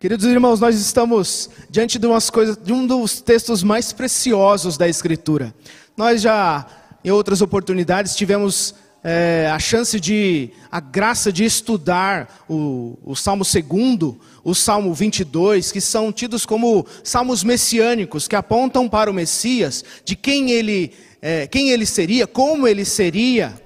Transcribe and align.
Queridos 0.00 0.26
irmãos, 0.26 0.60
nós 0.60 0.78
estamos 0.78 1.50
diante 1.68 1.98
de, 1.98 2.06
coisas, 2.30 2.56
de 2.56 2.72
um 2.72 2.86
dos 2.86 3.20
textos 3.20 3.64
mais 3.64 3.92
preciosos 3.92 4.78
da 4.78 4.88
Escritura. 4.88 5.52
Nós 5.96 6.22
já, 6.22 6.64
em 7.04 7.10
outras 7.10 7.42
oportunidades, 7.42 8.14
tivemos 8.14 8.76
é, 9.02 9.50
a 9.52 9.58
chance 9.58 9.98
de, 9.98 10.50
a 10.70 10.78
graça 10.78 11.32
de 11.32 11.44
estudar 11.44 12.44
o, 12.48 12.96
o 13.02 13.16
Salmo 13.16 13.42
2, 13.42 14.14
o 14.44 14.54
Salmo 14.54 14.94
22, 14.94 15.72
que 15.72 15.80
são 15.80 16.12
tidos 16.12 16.46
como 16.46 16.86
salmos 17.02 17.42
messiânicos, 17.42 18.28
que 18.28 18.36
apontam 18.36 18.88
para 18.88 19.10
o 19.10 19.14
Messias, 19.14 19.84
de 20.04 20.14
quem 20.14 20.52
ele, 20.52 20.92
é, 21.20 21.48
quem 21.48 21.70
ele 21.70 21.84
seria, 21.84 22.24
como 22.24 22.68
ele 22.68 22.84
seria. 22.84 23.60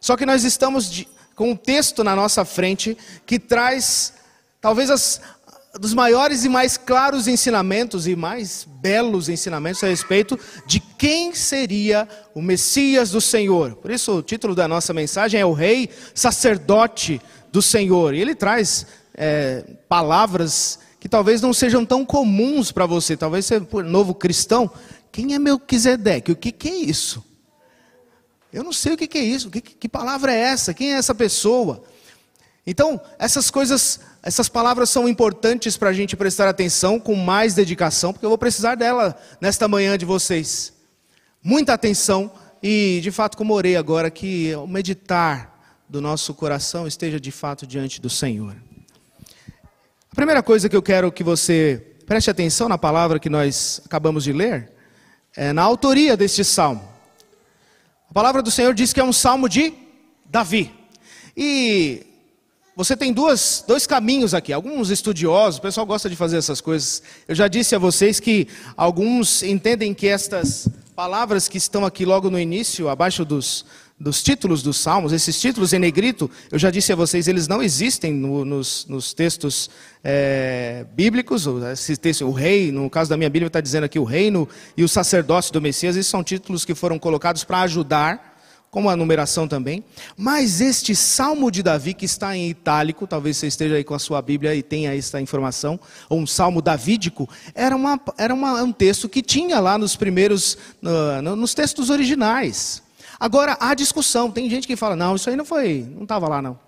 Só 0.00 0.16
que 0.16 0.24
nós 0.24 0.42
estamos 0.42 0.90
de, 0.90 1.06
com 1.36 1.50
um 1.50 1.56
texto 1.56 2.02
na 2.02 2.16
nossa 2.16 2.46
frente 2.46 2.96
que 3.26 3.38
traz 3.38 4.16
talvez 4.60 4.90
as, 4.90 5.20
dos 5.78 5.94
maiores 5.94 6.44
e 6.44 6.48
mais 6.48 6.76
claros 6.76 7.28
ensinamentos 7.28 8.06
e 8.06 8.16
mais 8.16 8.66
belos 8.80 9.28
ensinamentos 9.28 9.82
a 9.84 9.88
respeito 9.88 10.38
de 10.66 10.80
quem 10.80 11.34
seria 11.34 12.08
o 12.34 12.42
Messias 12.42 13.10
do 13.10 13.20
Senhor. 13.20 13.76
Por 13.76 13.90
isso, 13.90 14.18
o 14.18 14.22
título 14.22 14.54
da 14.54 14.66
nossa 14.66 14.92
mensagem 14.92 15.40
é 15.40 15.46
O 15.46 15.52
Rei 15.52 15.88
Sacerdote 16.14 17.20
do 17.52 17.62
Senhor. 17.62 18.14
E 18.14 18.20
ele 18.20 18.34
traz 18.34 18.86
é, 19.14 19.64
palavras 19.88 20.78
que 21.00 21.08
talvez 21.08 21.40
não 21.40 21.52
sejam 21.52 21.84
tão 21.84 22.04
comuns 22.04 22.72
para 22.72 22.86
você, 22.86 23.16
talvez 23.16 23.46
você, 23.46 23.60
por 23.60 23.84
novo 23.84 24.14
cristão, 24.14 24.70
quem 25.12 25.34
é 25.34 25.38
Melquisedeque? 25.38 26.32
O 26.32 26.36
que, 26.36 26.50
que 26.50 26.68
é 26.68 26.74
isso? 26.74 27.24
Eu 28.52 28.64
não 28.64 28.72
sei 28.72 28.94
o 28.94 28.96
que, 28.96 29.06
que 29.06 29.18
é 29.18 29.22
isso, 29.22 29.50
que, 29.50 29.60
que 29.60 29.88
palavra 29.88 30.32
é 30.32 30.38
essa? 30.38 30.74
Quem 30.74 30.94
é 30.94 30.96
essa 30.96 31.14
pessoa? 31.14 31.84
Então, 32.70 33.00
essas 33.18 33.50
coisas, 33.50 33.98
essas 34.22 34.46
palavras 34.46 34.90
são 34.90 35.08
importantes 35.08 35.74
para 35.78 35.88
a 35.88 35.92
gente 35.94 36.14
prestar 36.14 36.46
atenção 36.50 37.00
com 37.00 37.14
mais 37.14 37.54
dedicação, 37.54 38.12
porque 38.12 38.26
eu 38.26 38.28
vou 38.28 38.36
precisar 38.36 38.74
dela 38.74 39.18
nesta 39.40 39.66
manhã 39.66 39.96
de 39.96 40.04
vocês. 40.04 40.74
Muita 41.42 41.72
atenção 41.72 42.30
e, 42.62 43.00
de 43.02 43.10
fato, 43.10 43.38
como 43.38 43.54
orei 43.54 43.74
agora, 43.74 44.10
que 44.10 44.54
o 44.54 44.66
meditar 44.66 45.80
do 45.88 46.02
nosso 46.02 46.34
coração 46.34 46.86
esteja 46.86 47.18
de 47.18 47.30
fato 47.30 47.66
diante 47.66 48.02
do 48.02 48.10
Senhor. 48.10 48.54
A 50.12 50.14
primeira 50.14 50.42
coisa 50.42 50.68
que 50.68 50.76
eu 50.76 50.82
quero 50.82 51.10
que 51.10 51.24
você 51.24 51.96
preste 52.04 52.28
atenção 52.28 52.68
na 52.68 52.76
palavra 52.76 53.18
que 53.18 53.30
nós 53.30 53.80
acabamos 53.86 54.24
de 54.24 54.32
ler 54.34 54.70
é 55.34 55.54
na 55.54 55.62
autoria 55.62 56.18
deste 56.18 56.44
salmo. 56.44 56.86
A 58.10 58.12
palavra 58.12 58.42
do 58.42 58.50
Senhor 58.50 58.74
diz 58.74 58.92
que 58.92 59.00
é 59.00 59.04
um 59.04 59.12
salmo 59.12 59.48
de 59.48 59.72
Davi. 60.26 60.70
E 61.34 62.04
você 62.78 62.96
tem 62.96 63.12
duas, 63.12 63.64
dois 63.66 63.88
caminhos 63.88 64.34
aqui. 64.34 64.52
Alguns 64.52 64.90
estudiosos, 64.90 65.58
o 65.58 65.62
pessoal 65.62 65.84
gosta 65.84 66.08
de 66.08 66.14
fazer 66.14 66.36
essas 66.36 66.60
coisas. 66.60 67.02
Eu 67.26 67.34
já 67.34 67.48
disse 67.48 67.74
a 67.74 67.78
vocês 67.78 68.20
que 68.20 68.46
alguns 68.76 69.42
entendem 69.42 69.92
que 69.92 70.06
estas 70.06 70.68
palavras 70.94 71.48
que 71.48 71.58
estão 71.58 71.84
aqui 71.84 72.04
logo 72.04 72.30
no 72.30 72.38
início, 72.38 72.88
abaixo 72.88 73.24
dos, 73.24 73.66
dos 73.98 74.22
títulos 74.22 74.62
dos 74.62 74.76
salmos, 74.76 75.12
esses 75.12 75.40
títulos 75.40 75.72
em 75.72 75.80
negrito, 75.80 76.30
eu 76.52 76.58
já 76.58 76.70
disse 76.70 76.92
a 76.92 76.94
vocês, 76.94 77.26
eles 77.26 77.48
não 77.48 77.60
existem 77.60 78.14
no, 78.14 78.44
nos, 78.44 78.86
nos, 78.88 79.12
textos 79.12 79.68
é, 80.04 80.86
bíblicos. 80.94 81.48
Esse 81.72 81.96
texto, 81.96 82.26
o 82.26 82.30
rei, 82.30 82.70
no 82.70 82.88
caso 82.88 83.10
da 83.10 83.16
minha 83.16 83.28
Bíblia, 83.28 83.48
está 83.48 83.60
dizendo 83.60 83.84
aqui 83.84 83.98
o 83.98 84.04
reino 84.04 84.48
e 84.76 84.84
o 84.84 84.88
sacerdócio 84.88 85.52
do 85.52 85.60
Messias. 85.60 85.96
Esses 85.96 86.08
são 86.08 86.22
títulos 86.22 86.64
que 86.64 86.76
foram 86.76 86.96
colocados 86.96 87.42
para 87.42 87.62
ajudar 87.62 88.37
como 88.70 88.88
a 88.88 88.96
numeração 88.96 89.48
também. 89.48 89.84
Mas 90.16 90.60
este 90.60 90.94
salmo 90.94 91.50
de 91.50 91.62
Davi, 91.62 91.94
que 91.94 92.04
está 92.04 92.36
em 92.36 92.50
itálico, 92.50 93.06
talvez 93.06 93.36
você 93.36 93.46
esteja 93.46 93.76
aí 93.76 93.84
com 93.84 93.94
a 93.94 93.98
sua 93.98 94.20
Bíblia 94.20 94.54
e 94.54 94.62
tenha 94.62 94.94
esta 94.94 95.20
informação, 95.20 95.78
ou 96.08 96.18
um 96.18 96.26
salmo 96.26 96.60
davídico, 96.60 97.28
era, 97.54 97.74
uma, 97.74 98.00
era 98.16 98.34
uma, 98.34 98.62
um 98.62 98.72
texto 98.72 99.08
que 99.08 99.22
tinha 99.22 99.60
lá 99.60 99.78
nos 99.78 99.96
primeiros, 99.96 100.58
no, 100.80 101.36
nos 101.36 101.54
textos 101.54 101.90
originais. 101.90 102.82
Agora, 103.18 103.56
há 103.58 103.74
discussão, 103.74 104.30
tem 104.30 104.48
gente 104.48 104.66
que 104.66 104.76
fala, 104.76 104.94
não, 104.94 105.16
isso 105.16 105.28
aí 105.28 105.36
não 105.36 105.44
foi, 105.44 105.86
não 105.94 106.04
estava 106.04 106.28
lá 106.28 106.40
não. 106.40 106.58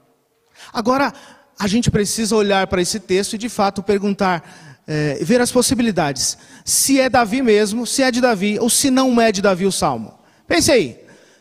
Agora, 0.72 1.12
a 1.58 1.66
gente 1.66 1.91
precisa 1.91 2.34
olhar 2.34 2.66
para 2.66 2.82
esse 2.82 2.98
texto 2.98 3.34
e 3.34 3.38
de 3.38 3.48
fato 3.48 3.82
perguntar, 3.82 4.80
é, 4.86 5.19
ver 5.22 5.41
as 5.41 5.53
possibilidades. 5.53 6.36
Se 6.64 6.98
é 6.98 7.08
Davi 7.08 7.42
mesmo, 7.42 7.86
se 7.86 8.03
é 8.03 8.10
de 8.10 8.20
Davi, 8.20 8.58
ou 8.58 8.69
se 8.69 8.91
não 8.91 9.20
é 9.20 9.30
de 9.30 9.41
Davi 9.41 9.66
o 9.66 9.72
salmo. 9.72 10.19
Pense 10.48 10.72
aí, 10.72 10.98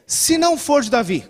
se 0.09 0.39
não 0.39 0.57
for 0.57 0.81
de 0.81 0.89
Davi. 0.89 1.23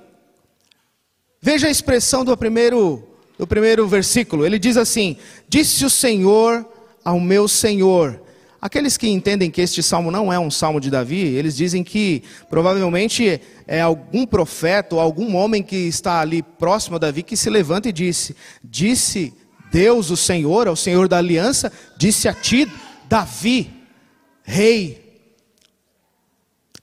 Veja 1.41 1.67
a 1.67 1.69
expressão 1.69 2.23
do 2.23 2.35
primeiro, 2.37 3.05
do 3.37 3.45
primeiro 3.45 3.85
versículo. 3.85 4.45
Ele 4.45 4.57
diz 4.57 4.77
assim: 4.77 5.17
Disse 5.49 5.83
o 5.83 5.89
Senhor 5.89 6.65
ao 7.03 7.19
meu 7.19 7.45
Senhor. 7.45 8.21
Aqueles 8.61 8.95
que 8.95 9.09
entendem 9.09 9.51
que 9.51 9.61
este 9.61 9.83
salmo 9.83 10.09
não 10.09 10.31
é 10.31 10.39
um 10.39 10.49
salmo 10.49 10.79
de 10.79 10.89
Davi, 10.89 11.19
eles 11.19 11.57
dizem 11.57 11.83
que 11.83 12.23
provavelmente 12.49 13.41
é 13.67 13.81
algum 13.81 14.25
profeta 14.25 14.95
ou 14.95 15.01
algum 15.01 15.35
homem 15.35 15.61
que 15.61 15.75
está 15.75 16.21
ali 16.21 16.41
próximo 16.41 16.95
a 16.95 16.99
Davi 16.99 17.21
que 17.21 17.35
se 17.35 17.49
levanta 17.49 17.89
e 17.89 17.93
disse: 17.93 18.33
Disse 18.63 19.33
Deus, 19.69 20.09
o 20.09 20.15
Senhor, 20.15 20.69
ao 20.69 20.75
Senhor 20.77 21.09
da 21.09 21.17
aliança, 21.17 21.69
disse 21.97 22.29
a 22.29 22.33
ti, 22.33 22.65
Davi, 23.09 23.69
rei. 24.41 25.05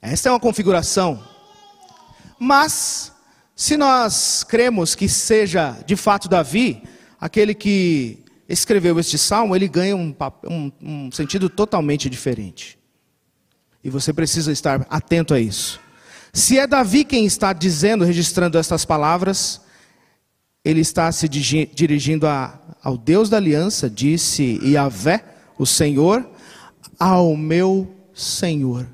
Esta 0.03 0.29
é 0.29 0.33
uma 0.33 0.41
configuração 0.41 1.36
mas, 2.39 3.13
se 3.55 3.77
nós 3.77 4.45
cremos 4.45 4.95
que 4.95 5.09
seja 5.09 5.79
de 5.87 5.97
fato 5.97 6.29
Davi, 6.29 6.83
aquele 7.21 7.55
que 7.55 8.25
escreveu 8.49 8.99
este 8.99 9.19
salmo, 9.19 9.57
ele 9.57 9.69
ganha 9.69 9.97
um, 9.97 10.15
um, 10.49 10.73
um 10.83 11.13
sentido 11.13 11.49
totalmente 11.49 12.09
diferente. 12.09 12.79
E 13.83 13.91
você 13.91 14.13
precisa 14.13 14.53
estar 14.53 14.87
atento 14.91 15.35
a 15.35 15.41
isso. 15.41 15.81
Se 16.33 16.59
é 16.59 16.67
Davi 16.67 17.05
quem 17.05 17.25
está 17.25 17.53
dizendo, 17.53 18.05
registrando 18.05 18.59
estas 18.59 18.85
palavras, 18.85 19.61
ele 20.65 20.81
está 20.81 21.11
se 21.13 21.29
dirigindo 21.29 22.27
a, 22.27 22.61
ao 22.83 22.99
Deus 22.99 23.31
da 23.31 23.37
aliança, 23.37 23.89
disse 23.89 24.61
Yahvé, 24.63 25.25
o 25.57 25.65
Senhor, 25.65 26.29
ao 26.99 27.37
meu 27.37 27.91
Senhor. 28.13 28.87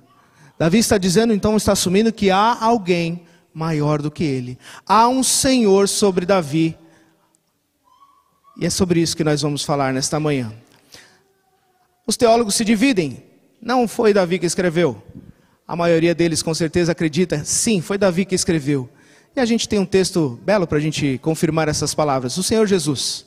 Davi 0.59 0.79
está 0.79 0.99
dizendo, 0.99 1.33
então, 1.33 1.57
está 1.57 1.73
assumindo 1.73 2.13
que 2.13 2.31
há 2.31 2.63
alguém 2.63 3.25
maior 3.55 4.01
do 4.01 4.11
que 4.11 4.25
ele. 4.25 4.59
Há 4.87 5.09
um 5.09 5.23
Senhor 5.23 5.89
sobre 5.89 6.27
Davi. 6.27 6.77
E 8.57 8.67
é 8.67 8.71
sobre 8.71 9.01
isso 9.01 9.17
que 9.17 9.25
nós 9.25 9.43
vamos 9.43 9.65
falar 9.65 9.93
nesta 9.93 10.21
manhã. 10.21 10.53
Os 12.07 12.17
teólogos 12.17 12.55
se 12.55 12.65
dividem. 12.65 13.23
Não 13.61 13.87
foi 13.87 14.13
Davi 14.13 14.39
que 14.39 14.47
escreveu. 14.47 15.03
A 15.67 15.77
maioria 15.77 16.15
deles 16.15 16.43
com 16.43 16.53
certeza 16.53 16.93
acredita, 16.93 17.45
sim, 17.45 17.81
foi 17.81 17.97
Davi 17.97 18.25
que 18.25 18.35
escreveu. 18.35 18.91
E 19.35 19.41
a 19.41 19.45
gente 19.45 19.69
tem 19.69 19.79
um 19.79 19.87
texto 19.87 20.39
belo 20.45 20.67
para 20.67 20.79
a 20.79 20.81
gente 20.81 21.19
confirmar 21.23 21.69
essas 21.69 21.95
palavras. 21.95 22.37
O 22.37 22.43
Senhor 22.43 22.67
Jesus, 22.67 23.25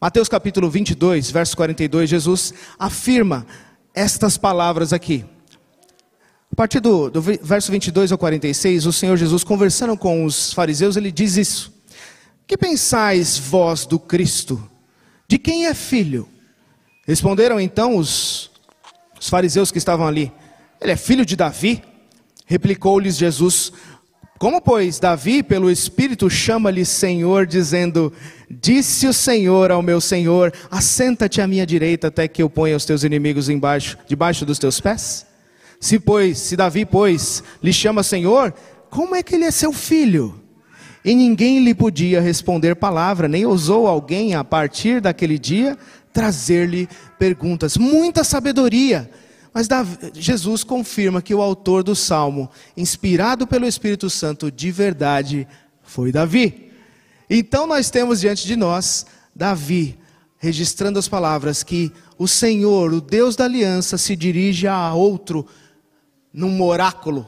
Mateus 0.00 0.28
capítulo 0.28 0.68
22, 0.68 1.30
verso 1.30 1.56
42, 1.56 2.10
Jesus 2.10 2.52
afirma 2.78 3.46
estas 3.94 4.36
palavras 4.36 4.92
aqui. 4.92 5.24
A 6.52 6.56
partir 6.56 6.80
do, 6.80 7.10
do 7.10 7.20
verso 7.20 7.70
22 7.70 8.12
ao 8.12 8.18
46, 8.18 8.86
o 8.86 8.92
Senhor 8.92 9.16
Jesus, 9.16 9.44
conversando 9.44 9.96
com 9.96 10.24
os 10.24 10.52
fariseus, 10.52 10.96
ele 10.96 11.10
diz 11.10 11.36
isso: 11.36 11.72
Que 12.46 12.56
pensais 12.56 13.38
vós 13.38 13.84
do 13.84 13.98
Cristo? 13.98 14.62
De 15.28 15.38
quem 15.38 15.66
é 15.66 15.74
filho? 15.74 16.28
Responderam 17.06 17.60
então 17.60 17.96
os, 17.96 18.50
os 19.20 19.28
fariseus 19.28 19.70
que 19.70 19.78
estavam 19.78 20.06
ali: 20.06 20.32
Ele 20.80 20.92
é 20.92 20.96
filho 20.96 21.26
de 21.26 21.36
Davi? 21.36 21.82
Replicou-lhes 22.46 23.16
Jesus: 23.16 23.72
Como, 24.38 24.60
pois, 24.60 24.98
Davi, 24.98 25.42
pelo 25.42 25.70
Espírito, 25.70 26.30
chama-lhe 26.30 26.84
Senhor, 26.84 27.44
dizendo: 27.44 28.12
Disse 28.48 29.06
o 29.06 29.12
Senhor 29.12 29.70
ao 29.70 29.82
meu 29.82 30.00
Senhor: 30.00 30.52
Assenta-te 30.70 31.40
à 31.40 31.46
minha 31.46 31.66
direita 31.66 32.06
até 32.06 32.26
que 32.28 32.42
eu 32.42 32.48
ponha 32.48 32.76
os 32.76 32.84
teus 32.84 33.02
inimigos 33.02 33.48
embaixo, 33.48 33.98
debaixo 34.06 34.46
dos 34.46 34.58
teus 34.58 34.80
pés? 34.80 35.25
Se 35.80 35.98
pois, 35.98 36.38
se 36.38 36.56
Davi, 36.56 36.84
pois, 36.84 37.42
lhe 37.62 37.72
chama 37.72 38.02
Senhor, 38.02 38.54
como 38.90 39.14
é 39.14 39.22
que 39.22 39.34
ele 39.34 39.44
é 39.44 39.50
seu 39.50 39.72
filho? 39.72 40.42
E 41.04 41.14
ninguém 41.14 41.62
lhe 41.62 41.74
podia 41.74 42.20
responder 42.20 42.74
palavra, 42.74 43.28
nem 43.28 43.46
ousou 43.46 43.86
alguém, 43.86 44.34
a 44.34 44.42
partir 44.42 45.00
daquele 45.00 45.38
dia, 45.38 45.78
trazer-lhe 46.12 46.88
perguntas. 47.18 47.76
Muita 47.76 48.24
sabedoria. 48.24 49.08
Mas 49.54 49.68
Davi, 49.68 49.96
Jesus 50.14 50.64
confirma 50.64 51.22
que 51.22 51.34
o 51.34 51.40
autor 51.40 51.82
do 51.82 51.94
salmo, 51.94 52.50
inspirado 52.76 53.46
pelo 53.46 53.66
Espírito 53.66 54.10
Santo 54.10 54.50
de 54.50 54.70
verdade, 54.70 55.46
foi 55.82 56.10
Davi. 56.10 56.72
Então 57.30 57.66
nós 57.66 57.88
temos 57.88 58.20
diante 58.20 58.46
de 58.46 58.56
nós 58.56 59.06
Davi, 59.34 59.98
registrando 60.38 60.98
as 60.98 61.08
palavras 61.08 61.62
que 61.62 61.92
o 62.18 62.26
Senhor, 62.26 62.92
o 62.92 63.00
Deus 63.00 63.36
da 63.36 63.44
aliança, 63.44 63.96
se 63.96 64.16
dirige 64.16 64.66
a 64.66 64.92
outro 64.92 65.46
num 66.36 66.62
oráculo. 66.62 67.26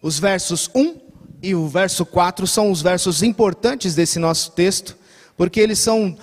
Os 0.00 0.18
versos 0.18 0.70
1 0.74 0.96
e 1.42 1.54
o 1.54 1.68
verso 1.68 2.06
4 2.06 2.46
são 2.46 2.70
os 2.70 2.80
versos 2.80 3.22
importantes 3.22 3.94
desse 3.94 4.18
nosso 4.18 4.52
texto, 4.52 4.96
porque 5.36 5.60
eles 5.60 5.78
são 5.78 6.16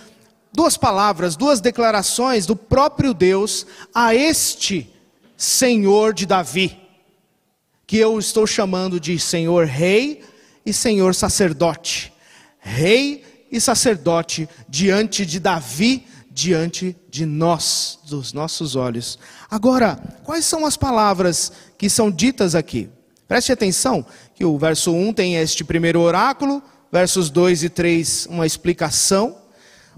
duas 0.52 0.76
palavras, 0.76 1.36
duas 1.36 1.62
declarações 1.62 2.48
do 2.48 2.56
próprio 2.56 3.14
Deus 3.14 3.68
a 3.94 4.16
este 4.16 4.92
Senhor 5.38 6.12
de 6.12 6.26
Davi, 6.26 6.76
que 7.86 7.98
eu 7.98 8.18
estou 8.18 8.48
chamando 8.48 9.00
de 9.00 9.20
Senhor 9.20 9.68
Rei 9.68 10.24
e 10.66 10.74
Senhor 10.74 11.14
Sacerdote. 11.14 12.12
Rei 12.60 13.24
e 13.52 13.60
sacerdote 13.60 14.50
diante 14.68 15.26
de 15.26 15.40
Davi, 15.40 16.08
diante 16.34 16.96
de 17.10 17.26
nós, 17.26 18.00
dos 18.08 18.34
nossos 18.34 18.76
olhos. 18.76 19.20
Agora, 19.50 20.00
quais 20.24 20.46
são 20.46 20.66
as 20.66 20.78
palavras 20.78 21.52
que 21.78 21.90
são 21.90 22.10
ditas 22.10 22.56
aqui? 22.56 22.90
Preste 23.28 23.52
atenção 23.52 24.06
que 24.34 24.46
o 24.46 24.58
verso 24.58 24.94
1 24.94 25.14
tem 25.14 25.36
este 25.36 25.64
primeiro 25.64 26.00
oráculo, 26.00 26.62
versos 26.92 27.30
2 27.30 27.64
e 27.64 27.70
3, 27.70 28.28
uma 28.30 28.46
explicação. 28.46 29.38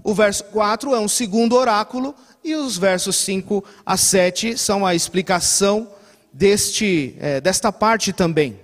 O 0.02 0.14
verso 0.14 0.44
4 0.44 0.94
é 0.94 1.00
um 1.00 1.08
segundo 1.08 1.56
oráculo, 1.56 2.14
e 2.42 2.54
os 2.54 2.76
versos 2.76 3.16
5 3.16 3.64
a 3.86 3.96
7 3.96 4.58
são 4.58 4.84
a 4.84 4.94
explicação 4.94 5.88
deste, 6.32 7.16
é, 7.18 7.40
desta 7.40 7.72
parte 7.72 8.12
também 8.12 8.63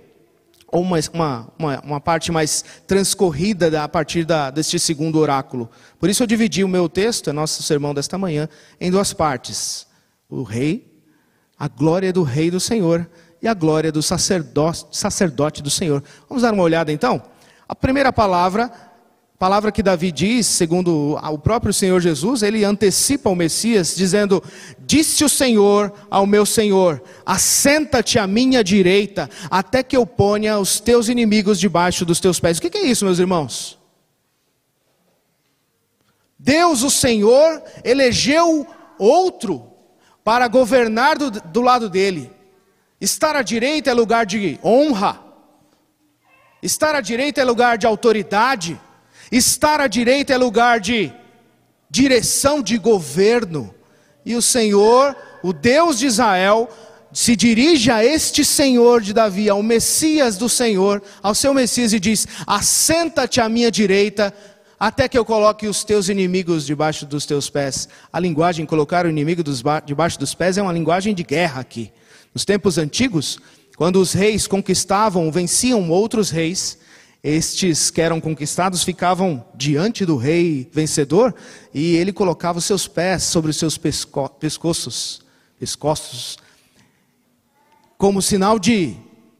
ou 0.71 0.81
uma, 0.81 0.97
uma, 1.13 1.81
uma, 1.81 1.99
parte 1.99 2.31
mais 2.31 2.63
transcorrida 2.87 3.83
a 3.83 3.87
partir 3.89 4.23
da, 4.23 4.49
deste 4.49 4.79
segundo 4.79 5.19
oráculo. 5.19 5.69
Por 5.99 6.09
isso 6.09 6.23
eu 6.23 6.27
dividi 6.27 6.63
o 6.63 6.67
meu 6.67 6.87
texto, 6.87 7.33
nosso 7.33 7.61
sermão 7.61 7.93
desta 7.93 8.17
manhã, 8.17 8.47
em 8.79 8.89
duas 8.89 9.11
partes: 9.11 9.85
o 10.29 10.43
rei, 10.43 10.89
a 11.59 11.67
glória 11.67 12.13
do 12.13 12.23
rei 12.23 12.49
do 12.49 12.59
Senhor 12.59 13.07
e 13.41 13.47
a 13.47 13.53
glória 13.53 13.91
do 13.91 14.01
sacerdote, 14.01 14.85
sacerdote 14.91 15.61
do 15.61 15.69
Senhor. 15.69 16.03
Vamos 16.29 16.43
dar 16.43 16.53
uma 16.53 16.63
olhada 16.63 16.91
então? 16.91 17.21
A 17.67 17.75
primeira 17.75 18.13
palavra 18.13 18.71
palavra 19.41 19.71
que 19.71 19.81
Davi 19.81 20.11
diz, 20.11 20.45
segundo 20.45 21.17
o 21.19 21.37
próprio 21.39 21.73
Senhor 21.73 21.99
Jesus, 21.99 22.43
ele 22.43 22.63
antecipa 22.63 23.27
o 23.27 23.35
Messias, 23.35 23.95
dizendo: 23.95 24.43
Disse 24.81 25.23
o 25.23 25.29
Senhor 25.29 25.91
ao 26.11 26.27
meu 26.27 26.45
Senhor: 26.45 27.01
Assenta-te 27.25 28.19
à 28.19 28.27
minha 28.27 28.63
direita, 28.63 29.27
até 29.49 29.81
que 29.81 29.97
eu 29.97 30.05
ponha 30.05 30.59
os 30.59 30.79
teus 30.79 31.09
inimigos 31.09 31.59
debaixo 31.59 32.05
dos 32.05 32.19
teus 32.19 32.39
pés. 32.39 32.59
O 32.59 32.61
que 32.61 32.77
é 32.77 32.85
isso, 32.85 33.03
meus 33.03 33.17
irmãos? 33.17 33.79
Deus, 36.37 36.83
o 36.83 36.91
Senhor, 36.91 37.63
elegeu 37.83 38.67
outro 38.99 39.65
para 40.23 40.47
governar 40.47 41.17
do, 41.17 41.31
do 41.31 41.61
lado 41.61 41.89
dele. 41.89 42.31
Estar 42.99 43.35
à 43.35 43.41
direita 43.41 43.89
é 43.89 43.93
lugar 43.95 44.23
de 44.23 44.59
honra, 44.63 45.19
estar 46.61 46.93
à 46.93 47.01
direita 47.01 47.41
é 47.41 47.43
lugar 47.43 47.79
de 47.79 47.87
autoridade. 47.87 48.79
Estar 49.31 49.79
à 49.79 49.87
direita 49.87 50.33
é 50.33 50.37
lugar 50.37 50.79
de 50.79 51.13
direção 51.89 52.61
de 52.61 52.77
governo. 52.77 53.73
E 54.25 54.35
o 54.35 54.41
Senhor, 54.41 55.15
o 55.41 55.53
Deus 55.53 55.99
de 55.99 56.05
Israel, 56.05 56.69
se 57.13 57.35
dirige 57.35 57.91
a 57.91 58.03
este 58.03 58.43
Senhor 58.45 59.01
de 59.01 59.13
Davi, 59.13 59.49
ao 59.49 59.63
Messias 59.63 60.37
do 60.37 60.47
Senhor, 60.47 61.01
ao 61.21 61.33
seu 61.33 61.53
Messias, 61.53 61.93
e 61.93 61.99
diz: 61.99 62.27
Assenta-te 62.45 63.41
à 63.41 63.49
minha 63.49 63.71
direita, 63.71 64.33
até 64.79 65.07
que 65.07 65.17
eu 65.17 65.25
coloque 65.25 65.67
os 65.67 65.83
teus 65.83 66.09
inimigos 66.09 66.65
debaixo 66.65 67.05
dos 67.05 67.25
teus 67.25 67.49
pés. 67.49 67.87
A 68.11 68.19
linguagem, 68.19 68.65
colocar 68.65 69.05
o 69.05 69.09
inimigo 69.09 69.43
debaixo 69.85 70.19
dos 70.19 70.33
pés, 70.33 70.57
é 70.57 70.61
uma 70.61 70.73
linguagem 70.73 71.13
de 71.13 71.23
guerra 71.23 71.61
aqui. 71.61 71.91
Nos 72.33 72.45
tempos 72.45 72.77
antigos, 72.77 73.39
quando 73.75 73.99
os 73.99 74.13
reis 74.13 74.47
conquistavam, 74.47 75.31
venciam 75.31 75.89
outros 75.89 76.29
reis, 76.29 76.77
estes 77.23 77.91
que 77.91 78.01
eram 78.01 78.19
conquistados 78.19 78.83
ficavam 78.83 79.45
diante 79.53 80.05
do 80.05 80.17
rei 80.17 80.67
vencedor 80.73 81.33
e 81.73 81.95
ele 81.95 82.11
colocava 82.11 82.57
os 82.57 82.65
seus 82.65 82.87
pés 82.87 83.23
sobre 83.23 83.51
os 83.51 83.57
seus 83.57 83.77
pesco 83.77 84.27
pescoços, 84.39 85.21
pescoços, 85.59 86.37
como 87.95 88.21
sinal 88.21 88.57
de 88.57 88.95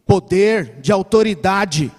poder, 0.06 0.80
de 0.80 0.92
autoridade. 0.92 1.92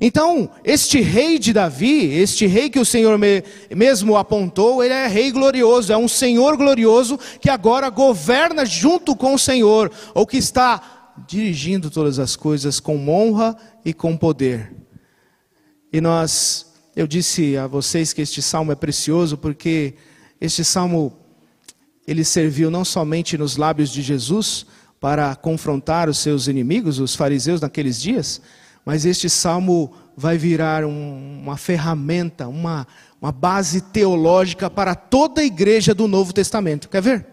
Então, 0.00 0.48
este 0.62 1.00
rei 1.00 1.40
de 1.40 1.52
Davi, 1.52 2.12
este 2.14 2.46
rei 2.46 2.70
que 2.70 2.78
o 2.78 2.84
Senhor 2.84 3.18
me, 3.18 3.42
mesmo 3.74 4.16
apontou, 4.16 4.84
ele 4.84 4.94
é 4.94 5.08
rei 5.08 5.32
glorioso, 5.32 5.92
é 5.92 5.96
um 5.96 6.06
Senhor 6.06 6.56
glorioso 6.56 7.18
que 7.40 7.50
agora 7.50 7.90
governa 7.90 8.64
junto 8.64 9.16
com 9.16 9.34
o 9.34 9.38
Senhor, 9.38 9.90
ou 10.14 10.24
que 10.24 10.36
está 10.36 11.14
dirigindo 11.26 11.90
todas 11.90 12.20
as 12.20 12.36
coisas 12.36 12.78
com 12.78 13.08
honra 13.08 13.56
e 13.84 13.92
com 13.92 14.16
poder. 14.16 14.72
E 15.90 16.00
nós, 16.02 16.66
eu 16.94 17.06
disse 17.06 17.56
a 17.56 17.66
vocês 17.66 18.12
que 18.12 18.20
este 18.20 18.42
salmo 18.42 18.70
é 18.70 18.74
precioso 18.74 19.38
porque 19.38 19.94
este 20.38 20.62
salmo 20.62 21.16
ele 22.06 22.24
serviu 22.24 22.70
não 22.70 22.84
somente 22.84 23.38
nos 23.38 23.56
lábios 23.56 23.90
de 23.90 24.02
Jesus 24.02 24.66
para 25.00 25.34
confrontar 25.34 26.08
os 26.08 26.18
seus 26.18 26.46
inimigos, 26.46 26.98
os 26.98 27.14
fariseus 27.14 27.60
naqueles 27.60 28.00
dias, 28.00 28.42
mas 28.84 29.06
este 29.06 29.30
salmo 29.30 29.92
vai 30.16 30.36
virar 30.36 30.84
um, 30.84 31.40
uma 31.42 31.56
ferramenta, 31.56 32.48
uma, 32.48 32.86
uma 33.20 33.32
base 33.32 33.80
teológica 33.80 34.68
para 34.68 34.94
toda 34.94 35.40
a 35.40 35.44
igreja 35.44 35.94
do 35.94 36.06
Novo 36.06 36.34
Testamento. 36.34 36.88
Quer 36.88 37.00
ver? 37.00 37.26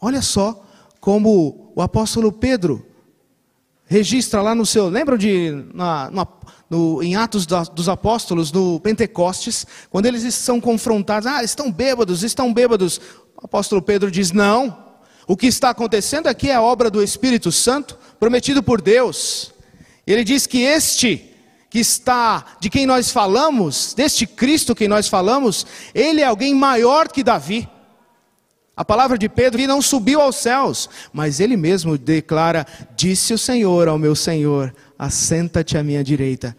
Olha 0.00 0.22
só 0.22 0.64
como 1.00 1.72
o 1.76 1.82
apóstolo 1.82 2.32
Pedro 2.32 2.84
registra 3.90 4.40
lá 4.40 4.54
no 4.54 4.64
seu. 4.64 4.88
Lembram 4.88 5.18
de 5.18 5.64
na, 5.74 6.08
na, 6.12 6.26
no, 6.70 7.02
em 7.02 7.16
Atos 7.16 7.44
dos 7.44 7.88
Apóstolos, 7.88 8.52
no 8.52 8.78
Pentecostes, 8.78 9.66
quando 9.90 10.06
eles 10.06 10.32
são 10.32 10.60
confrontados, 10.60 11.26
ah, 11.26 11.42
estão 11.42 11.72
bêbados, 11.72 12.22
estão 12.22 12.54
bêbados. 12.54 13.00
O 13.36 13.44
apóstolo 13.44 13.82
Pedro 13.82 14.08
diz: 14.08 14.30
não, 14.30 14.78
o 15.26 15.36
que 15.36 15.48
está 15.48 15.70
acontecendo 15.70 16.28
aqui 16.28 16.48
é 16.48 16.54
a 16.54 16.62
obra 16.62 16.88
do 16.88 17.02
Espírito 17.02 17.50
Santo, 17.50 17.98
prometido 18.20 18.62
por 18.62 18.80
Deus. 18.80 19.52
Ele 20.06 20.22
diz 20.22 20.46
que 20.46 20.60
este 20.60 21.26
que 21.68 21.80
está, 21.80 22.44
de 22.60 22.70
quem 22.70 22.86
nós 22.86 23.10
falamos, 23.10 23.94
deste 23.94 24.26
Cristo 24.26 24.74
que 24.74 24.88
nós 24.88 25.08
falamos, 25.08 25.66
ele 25.94 26.20
é 26.20 26.24
alguém 26.24 26.54
maior 26.54 27.08
que 27.08 27.22
Davi. 27.22 27.68
A 28.80 28.84
palavra 28.84 29.18
de 29.18 29.28
Pedro 29.28 29.60
não 29.66 29.82
subiu 29.82 30.22
aos 30.22 30.36
céus, 30.36 30.88
mas 31.12 31.38
ele 31.38 31.54
mesmo 31.54 31.98
declara: 31.98 32.66
Disse 32.96 33.34
o 33.34 33.36
Senhor 33.36 33.86
ao 33.88 33.98
meu 33.98 34.16
Senhor: 34.16 34.74
Assenta-te 34.98 35.76
à 35.76 35.82
minha 35.82 36.02
direita. 36.02 36.56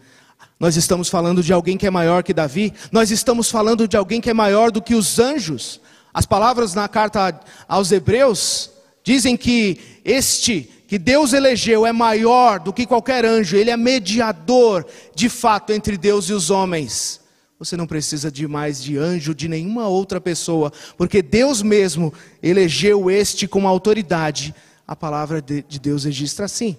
Nós 0.60 0.76
estamos 0.76 1.08
falando 1.08 1.42
de 1.42 1.52
alguém 1.52 1.76
que 1.76 1.84
é 1.84 1.90
maior 1.90 2.22
que 2.22 2.32
Davi, 2.32 2.72
nós 2.92 3.10
estamos 3.10 3.50
falando 3.50 3.88
de 3.88 3.96
alguém 3.96 4.20
que 4.20 4.30
é 4.30 4.32
maior 4.32 4.70
do 4.70 4.80
que 4.80 4.94
os 4.94 5.18
anjos. 5.18 5.80
As 6.14 6.24
palavras 6.24 6.74
na 6.74 6.86
carta 6.86 7.40
aos 7.66 7.90
Hebreus 7.90 8.70
dizem 9.02 9.36
que 9.36 9.80
este 10.04 10.70
que 10.86 11.00
Deus 11.00 11.32
elegeu 11.32 11.84
é 11.84 11.90
maior 11.90 12.60
do 12.60 12.72
que 12.72 12.86
qualquer 12.86 13.24
anjo, 13.24 13.56
ele 13.56 13.70
é 13.70 13.76
mediador 13.76 14.86
de 15.12 15.28
fato 15.28 15.72
entre 15.72 15.96
Deus 15.96 16.26
e 16.26 16.32
os 16.32 16.50
homens. 16.50 17.21
Você 17.64 17.76
não 17.76 17.86
precisa 17.86 18.28
de 18.28 18.48
mais 18.48 18.82
de 18.82 18.98
anjo, 18.98 19.32
de 19.32 19.46
nenhuma 19.46 19.86
outra 19.86 20.20
pessoa, 20.20 20.72
porque 20.96 21.22
Deus 21.22 21.62
mesmo 21.62 22.12
elegeu 22.42 23.08
este 23.08 23.46
com 23.46 23.68
autoridade. 23.68 24.52
A 24.84 24.96
palavra 24.96 25.40
de 25.40 25.78
Deus 25.80 26.02
registra 26.02 26.46
assim: 26.46 26.76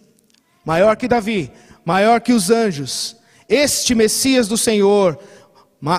maior 0.66 0.98
que 0.98 1.08
Davi, 1.08 1.50
maior 1.86 2.20
que 2.20 2.34
os 2.34 2.50
anjos, 2.50 3.16
este 3.48 3.96
Messias 3.96 4.50
do 4.50 4.58
Senhor. 4.58 5.18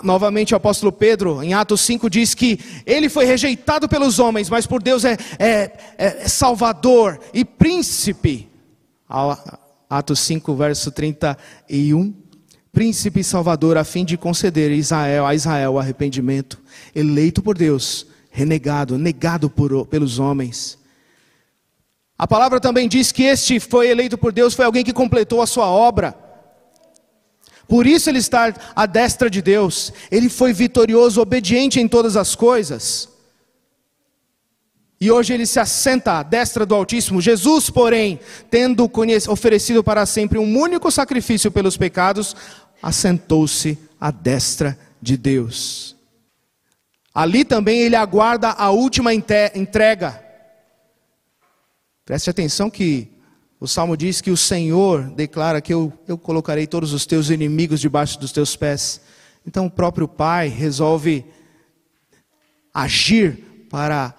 Novamente 0.02 0.52
o 0.52 0.56
apóstolo 0.58 0.92
Pedro, 0.92 1.42
em 1.42 1.54
Atos 1.54 1.80
5, 1.80 2.10
diz 2.10 2.34
que 2.34 2.60
ele 2.84 3.08
foi 3.08 3.24
rejeitado 3.24 3.88
pelos 3.88 4.18
homens, 4.18 4.50
mas 4.50 4.66
por 4.66 4.82
Deus 4.82 5.02
é, 5.02 5.16
é, 5.38 5.46
é, 5.96 6.06
é 6.24 6.28
Salvador 6.28 7.18
e 7.32 7.42
príncipe. 7.42 8.50
Atos 9.88 10.20
5, 10.20 10.54
verso 10.54 10.90
31 10.90 12.24
príncipe 12.75 13.21
e 13.21 13.25
salvador, 13.25 13.78
a 13.78 13.85
fim 13.85 14.04
de 14.04 14.16
conceder 14.16 14.73
a 14.73 14.75
Israel, 14.75 15.26
a 15.26 15.35
Israel 15.35 15.73
o 15.75 15.78
arrependimento, 15.78 16.61
eleito 16.95 17.40
por 17.40 17.57
Deus, 17.57 18.07
renegado, 18.31 18.99
negado 18.99 19.49
por, 19.49 19.87
pelos 19.87 20.19
homens. 20.19 20.76
A 22.19 22.26
palavra 22.26 22.61
também 22.61 22.88
diz 22.88 23.12
que 23.12 23.23
este 23.23 23.61
foi 23.61 23.88
eleito 23.88 24.19
por 24.19 24.33
Deus, 24.33 24.54
foi 24.54 24.64
alguém 24.64 24.85
que 24.85 24.93
completou 24.93 25.40
a 25.40 25.47
sua 25.47 25.66
obra. 25.66 26.16
Por 27.69 27.87
isso 27.87 28.11
ele 28.11 28.19
está 28.19 28.52
à 28.75 28.87
destra 28.87 29.31
de 29.31 29.40
Deus. 29.40 29.93
Ele 30.11 30.28
foi 30.28 30.52
vitorioso, 30.52 31.21
obediente 31.21 31.81
em 31.81 31.88
todas 31.88 32.16
as 32.16 32.35
coisas. 32.35 33.09
E 35.00 35.11
hoje 35.11 35.35
ele 35.35 35.45
se 35.45 35.61
assenta 35.61 36.12
à 36.12 36.23
destra 36.23 36.64
do 36.64 36.75
Altíssimo. 36.75 37.21
Jesus, 37.21 37.69
porém, 37.69 38.19
tendo 38.50 38.90
oferecido 39.28 39.83
para 39.85 40.07
sempre 40.07 40.38
um 40.38 40.59
único 40.59 40.90
sacrifício 40.90 41.50
pelos 41.50 41.76
pecados, 41.76 42.35
assentou-se 42.83 43.78
à 44.00 44.11
destra 44.11 44.78
de 45.00 45.16
Deus. 45.16 45.95
Ali 47.14 47.45
também 47.45 47.81
ele 47.81 47.95
aguarda 47.95 48.50
a 48.50 48.71
última 48.71 49.14
entrega. 49.14 50.21
Preste 52.04 52.28
atenção 52.28 52.69
que 52.69 53.09
o 53.61 53.69
salmo 53.69 53.97
diz 53.97 54.21
que 54.21 54.31
o 54.31 54.37
Senhor 54.37 55.04
declara 55.11 55.61
que 55.61 55.73
eu, 55.73 55.93
eu 56.07 56.19
colocarei 56.19 56.66
todos 56.66 56.93
os 56.93 57.07
teus 57.07 57.31
inimigos 57.31 57.81
debaixo 57.81 58.19
dos 58.19 58.33
teus 58.33 58.57
pés. 58.57 59.00
Então 59.47 59.66
o 59.66 59.71
próprio 59.71 60.09
Pai 60.09 60.49
resolve 60.49 61.25
agir 62.75 63.66
para 63.71 64.14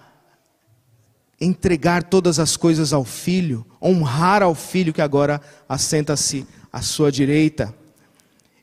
entregar 1.40 2.04
todas 2.04 2.40
as 2.40 2.56
coisas 2.56 2.94
ao 2.94 3.04
filho, 3.04 3.66
honrar 3.82 4.42
ao 4.42 4.56
filho 4.56 4.94
que 4.94 5.02
agora 5.02 5.42
assenta-se 5.68 6.48
à 6.72 6.82
sua 6.82 7.12
direita. 7.12 7.76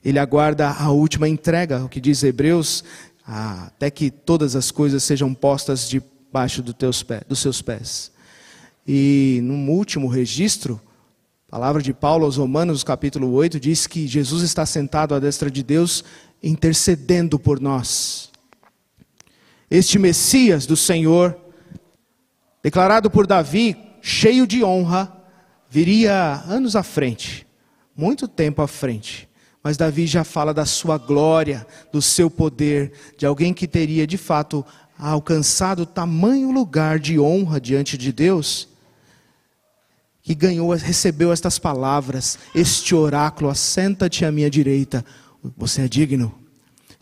Ele 0.04 0.18
aguarda 0.18 0.70
a 0.70 0.90
última 0.90 1.28
entrega, 1.28 1.84
o 1.84 1.88
que 1.88 2.00
diz 2.00 2.22
Hebreus, 2.22 2.82
até 3.24 3.90
que 3.90 4.10
todas 4.10 4.56
as 4.56 4.70
coisas 4.70 5.02
sejam 5.04 5.32
postas 5.32 5.88
debaixo 5.88 6.62
do 6.62 6.74
teus 6.74 7.02
pés, 7.02 7.22
dos 7.28 7.38
seus 7.38 7.62
pés. 7.62 8.10
E 8.86 9.40
no 9.42 9.54
último 9.72 10.08
registro, 10.08 10.80
a 11.48 11.52
palavra 11.52 11.82
de 11.82 11.92
Paulo 11.92 12.24
aos 12.24 12.36
Romanos, 12.36 12.82
capítulo 12.82 13.32
8, 13.32 13.60
diz 13.60 13.86
que 13.86 14.08
Jesus 14.08 14.42
está 14.42 14.66
sentado 14.66 15.14
à 15.14 15.20
destra 15.20 15.50
de 15.50 15.62
Deus, 15.62 16.02
intercedendo 16.42 17.38
por 17.38 17.60
nós. 17.60 18.30
Este 19.70 19.98
Messias 19.98 20.66
do 20.66 20.76
Senhor, 20.76 21.38
declarado 22.62 23.10
por 23.10 23.26
Davi, 23.26 23.76
cheio 24.00 24.46
de 24.46 24.64
honra, 24.64 25.16
viria 25.70 26.42
anos 26.46 26.74
à 26.74 26.82
frente, 26.82 27.46
muito 27.96 28.26
tempo 28.26 28.60
à 28.60 28.66
frente. 28.66 29.28
Mas 29.62 29.76
Davi 29.76 30.06
já 30.06 30.24
fala 30.24 30.52
da 30.52 30.66
sua 30.66 30.98
glória, 30.98 31.66
do 31.92 32.02
seu 32.02 32.30
poder, 32.30 32.92
de 33.16 33.26
alguém 33.26 33.54
que 33.54 33.68
teria 33.68 34.06
de 34.06 34.18
fato 34.18 34.64
alcançado 34.98 35.86
tamanho 35.86 36.50
lugar 36.50 36.98
de 36.98 37.18
honra 37.18 37.60
diante 37.60 37.96
de 37.96 38.12
Deus 38.12 38.68
que 40.22 40.34
ganhou, 40.34 40.70
recebeu 40.70 41.32
estas 41.32 41.58
palavras, 41.58 42.38
este 42.54 42.94
oráculo, 42.94 43.50
assenta-te 43.50 44.24
à 44.24 44.30
minha 44.30 44.48
direita, 44.48 45.04
você 45.56 45.82
é 45.82 45.88
digno. 45.88 46.41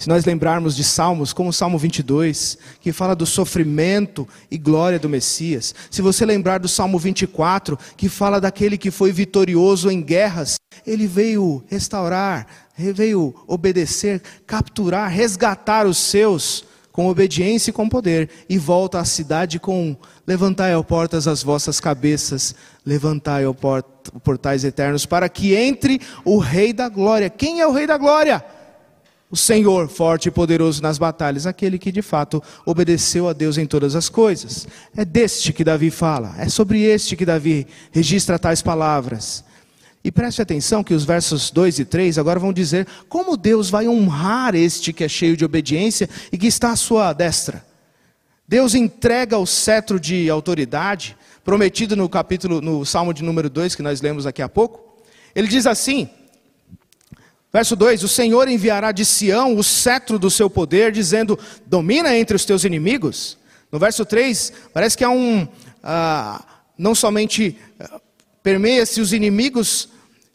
Se 0.00 0.08
nós 0.08 0.24
lembrarmos 0.24 0.74
de 0.74 0.82
Salmos, 0.82 1.34
como 1.34 1.50
o 1.50 1.52
Salmo 1.52 1.76
22, 1.76 2.56
que 2.80 2.90
fala 2.90 3.14
do 3.14 3.26
sofrimento 3.26 4.26
e 4.50 4.56
glória 4.56 4.98
do 4.98 5.10
Messias. 5.10 5.74
Se 5.90 6.00
você 6.00 6.24
lembrar 6.24 6.58
do 6.58 6.68
Salmo 6.68 6.98
24, 6.98 7.78
que 7.98 8.08
fala 8.08 8.40
daquele 8.40 8.78
que 8.78 8.90
foi 8.90 9.12
vitorioso 9.12 9.90
em 9.90 10.00
guerras, 10.00 10.54
ele 10.86 11.06
veio 11.06 11.62
restaurar, 11.68 12.46
veio 12.78 13.34
obedecer, 13.46 14.22
capturar, 14.46 15.10
resgatar 15.10 15.86
os 15.86 15.98
seus 15.98 16.64
com 16.90 17.06
obediência 17.06 17.68
e 17.68 17.74
com 17.74 17.86
poder, 17.86 18.30
e 18.48 18.56
volta 18.56 18.98
à 18.98 19.04
cidade 19.04 19.60
com: 19.60 19.94
Levantai, 20.26 20.74
ó 20.74 20.82
portas, 20.82 21.28
as 21.28 21.42
vossas 21.42 21.78
cabeças, 21.78 22.54
levantai, 22.86 23.44
ó 23.44 23.52
portais 24.24 24.64
eternos, 24.64 25.04
para 25.04 25.28
que 25.28 25.54
entre 25.54 26.00
o 26.24 26.38
Rei 26.38 26.72
da 26.72 26.88
Glória. 26.88 27.28
Quem 27.28 27.60
é 27.60 27.66
o 27.66 27.72
Rei 27.72 27.86
da 27.86 27.98
Glória? 27.98 28.42
O 29.30 29.36
Senhor, 29.36 29.88
forte 29.88 30.26
e 30.26 30.30
poderoso 30.30 30.82
nas 30.82 30.98
batalhas, 30.98 31.46
aquele 31.46 31.78
que 31.78 31.92
de 31.92 32.02
fato 32.02 32.42
obedeceu 32.66 33.28
a 33.28 33.32
Deus 33.32 33.58
em 33.58 33.66
todas 33.66 33.94
as 33.94 34.08
coisas. 34.08 34.66
É 34.96 35.04
deste 35.04 35.52
que 35.52 35.62
Davi 35.62 35.90
fala, 35.90 36.34
é 36.36 36.48
sobre 36.48 36.82
este 36.82 37.14
que 37.14 37.24
Davi 37.24 37.66
registra 37.92 38.40
tais 38.40 38.60
palavras. 38.60 39.44
E 40.02 40.10
preste 40.10 40.42
atenção 40.42 40.82
que 40.82 40.94
os 40.94 41.04
versos 41.04 41.50
2 41.50 41.78
e 41.78 41.84
3 41.84 42.18
agora 42.18 42.40
vão 42.40 42.52
dizer 42.52 42.86
como 43.08 43.36
Deus 43.36 43.70
vai 43.70 43.86
honrar 43.86 44.54
este 44.54 44.92
que 44.92 45.04
é 45.04 45.08
cheio 45.08 45.36
de 45.36 45.44
obediência 45.44 46.08
e 46.32 46.38
que 46.38 46.46
está 46.46 46.72
à 46.72 46.76
sua 46.76 47.12
destra. 47.12 47.64
Deus 48.48 48.74
entrega 48.74 49.38
o 49.38 49.46
cetro 49.46 50.00
de 50.00 50.28
autoridade, 50.28 51.16
prometido 51.44 51.94
no 51.94 52.08
capítulo, 52.08 52.60
no 52.60 52.84
Salmo 52.84 53.14
de 53.14 53.22
número 53.22 53.48
2, 53.48 53.76
que 53.76 53.82
nós 53.82 54.00
lemos 54.00 54.24
daqui 54.24 54.42
a 54.42 54.48
pouco. 54.48 54.80
Ele 55.36 55.46
diz 55.46 55.66
assim, 55.66 56.08
verso 57.52 57.76
2: 57.76 58.02
O 58.02 58.08
Senhor 58.08 58.48
enviará 58.48 58.92
de 58.92 59.04
Sião 59.04 59.56
o 59.56 59.64
cetro 59.64 60.18
do 60.18 60.30
seu 60.30 60.48
poder, 60.48 60.92
dizendo: 60.92 61.38
Domina 61.66 62.16
entre 62.16 62.36
os 62.36 62.44
teus 62.44 62.64
inimigos. 62.64 63.38
No 63.70 63.78
verso 63.78 64.04
3, 64.04 64.52
parece 64.72 64.96
que 64.96 65.04
há 65.04 65.10
um. 65.10 65.46
Ah, 65.82 66.44
não 66.76 66.94
somente 66.94 67.56
ah, 67.78 68.00
permeia-se 68.42 69.00
os 69.00 69.12
inimigos 69.12 69.88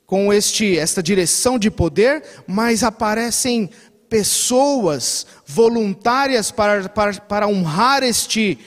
com 0.06 0.32
este, 0.32 0.78
esta 0.78 1.02
direção 1.02 1.58
de 1.58 1.72
poder, 1.72 2.24
mas 2.48 2.84
aparecem 2.84 3.70
pessoas 4.10 5.26
voluntárias 5.46 6.52
para, 6.52 6.88
para, 6.90 7.14
para 7.22 7.48
honrar 7.48 8.04
este, 8.04 8.60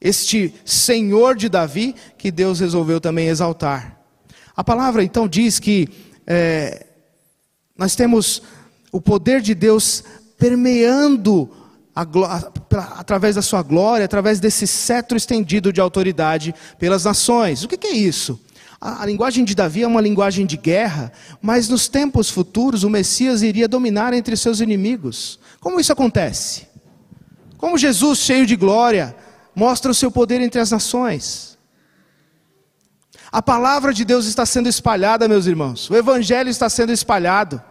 este 0.00 0.52
Senhor 0.64 1.36
de 1.36 1.48
Davi, 1.48 1.94
que 2.18 2.30
Deus 2.30 2.60
resolveu 2.60 3.00
também 3.00 3.28
exaltar. 3.28 4.00
A 4.56 4.64
palavra 4.64 5.04
então 5.04 5.28
diz 5.28 5.58
que 5.58 5.88
é, 6.26 6.85
nós 7.76 7.94
temos 7.94 8.42
o 8.90 9.00
poder 9.00 9.40
de 9.40 9.54
Deus 9.54 10.02
permeando 10.38 11.50
através 12.96 13.36
da 13.36 13.42
sua 13.42 13.62
glória, 13.62 14.04
através 14.04 14.38
desse 14.38 14.66
cetro 14.66 15.16
estendido 15.16 15.72
de 15.72 15.80
autoridade 15.80 16.54
pelas 16.78 17.04
nações. 17.04 17.64
O 17.64 17.68
que, 17.68 17.78
que 17.78 17.86
é 17.86 17.94
isso? 17.94 18.38
A, 18.78 19.02
a 19.02 19.06
linguagem 19.06 19.44
de 19.44 19.54
Davi 19.54 19.82
é 19.82 19.86
uma 19.86 20.02
linguagem 20.02 20.44
de 20.44 20.58
guerra, 20.58 21.10
mas 21.40 21.68
nos 21.68 21.88
tempos 21.88 22.28
futuros 22.28 22.84
o 22.84 22.90
Messias 22.90 23.42
iria 23.42 23.66
dominar 23.66 24.12
entre 24.12 24.36
seus 24.36 24.60
inimigos. 24.60 25.38
Como 25.58 25.80
isso 25.80 25.92
acontece? 25.92 26.66
Como 27.56 27.78
Jesus, 27.78 28.18
cheio 28.18 28.44
de 28.44 28.56
glória, 28.56 29.16
mostra 29.54 29.90
o 29.90 29.94
seu 29.94 30.10
poder 30.10 30.42
entre 30.42 30.60
as 30.60 30.70
nações? 30.70 31.55
A 33.36 33.42
palavra 33.42 33.92
de 33.92 34.02
Deus 34.02 34.24
está 34.24 34.46
sendo 34.46 34.66
espalhada, 34.66 35.28
meus 35.28 35.44
irmãos. 35.44 35.90
O 35.90 35.94
evangelho 35.94 36.48
está 36.48 36.70
sendo 36.70 36.90
espalhado. 36.90 37.62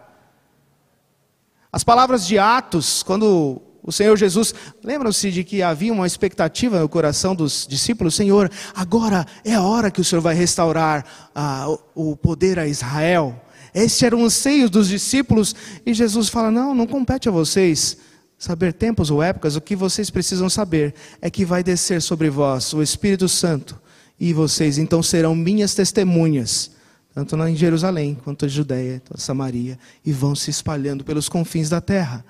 As 1.72 1.82
palavras 1.82 2.24
de 2.24 2.38
Atos, 2.38 3.02
quando 3.02 3.60
o 3.82 3.90
Senhor 3.90 4.16
Jesus, 4.16 4.54
lembram-se 4.84 5.28
de 5.32 5.42
que 5.42 5.64
havia 5.64 5.92
uma 5.92 6.06
expectativa 6.06 6.78
no 6.78 6.88
coração 6.88 7.34
dos 7.34 7.66
discípulos: 7.68 8.14
Senhor, 8.14 8.48
agora 8.76 9.26
é 9.44 9.54
a 9.54 9.62
hora 9.62 9.90
que 9.90 10.00
o 10.00 10.04
Senhor 10.04 10.20
vai 10.20 10.36
restaurar 10.36 11.04
ah, 11.34 11.66
o 11.96 12.14
poder 12.14 12.60
a 12.60 12.68
Israel. 12.68 13.34
Esse 13.74 14.06
era 14.06 14.16
o 14.16 14.24
anseio 14.24 14.70
dos 14.70 14.86
discípulos, 14.86 15.52
e 15.84 15.92
Jesus 15.92 16.28
fala: 16.28 16.48
Não, 16.48 16.76
não 16.76 16.86
compete 16.86 17.28
a 17.28 17.32
vocês 17.32 17.96
saber 18.38 18.72
tempos 18.72 19.10
ou 19.10 19.20
épocas, 19.20 19.56
o 19.56 19.60
que 19.60 19.74
vocês 19.74 20.10
precisam 20.10 20.48
saber 20.48 20.94
é 21.20 21.28
que 21.28 21.44
vai 21.44 21.64
descer 21.64 22.00
sobre 22.00 22.30
vós 22.30 22.72
o 22.72 22.80
Espírito 22.80 23.28
Santo, 23.28 23.80
e 24.18 24.32
vocês 24.32 24.78
então 24.78 25.02
serão 25.02 25.34
minhas 25.34 25.74
testemunhas, 25.74 26.70
tanto 27.14 27.36
em 27.46 27.56
Jerusalém 27.56 28.16
quanto 28.22 28.46
em 28.46 28.48
Judéia, 28.48 29.02
Samaria, 29.16 29.78
e 30.04 30.12
vão 30.12 30.34
se 30.34 30.50
espalhando 30.50 31.04
pelos 31.04 31.28
confins 31.28 31.68
da 31.68 31.80
terra 31.80 32.24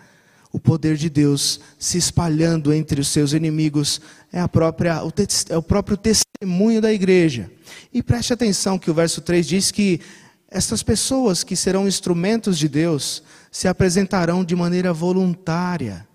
o 0.56 0.58
poder 0.58 0.96
de 0.96 1.10
Deus 1.10 1.60
se 1.78 1.98
espalhando 1.98 2.72
entre 2.72 2.98
os 2.98 3.08
seus 3.08 3.34
inimigos 3.34 4.00
é, 4.32 4.40
a 4.40 4.48
própria, 4.48 5.04
o, 5.04 5.12
é 5.50 5.56
o 5.58 5.62
próprio 5.62 5.98
testemunho 5.98 6.80
da 6.80 6.90
igreja. 6.90 7.50
E 7.92 8.02
preste 8.02 8.32
atenção 8.32 8.78
que 8.78 8.90
o 8.90 8.94
verso 8.94 9.20
3 9.20 9.46
diz 9.46 9.70
que 9.70 10.00
essas 10.48 10.82
pessoas 10.82 11.44
que 11.44 11.54
serão 11.54 11.86
instrumentos 11.86 12.56
de 12.56 12.68
Deus 12.68 13.22
se 13.52 13.68
apresentarão 13.68 14.42
de 14.42 14.56
maneira 14.56 14.94
voluntária. 14.94 16.08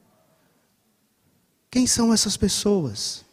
Quem 1.69 1.85
são 1.85 2.11
essas 2.11 2.35
pessoas? 2.35 3.23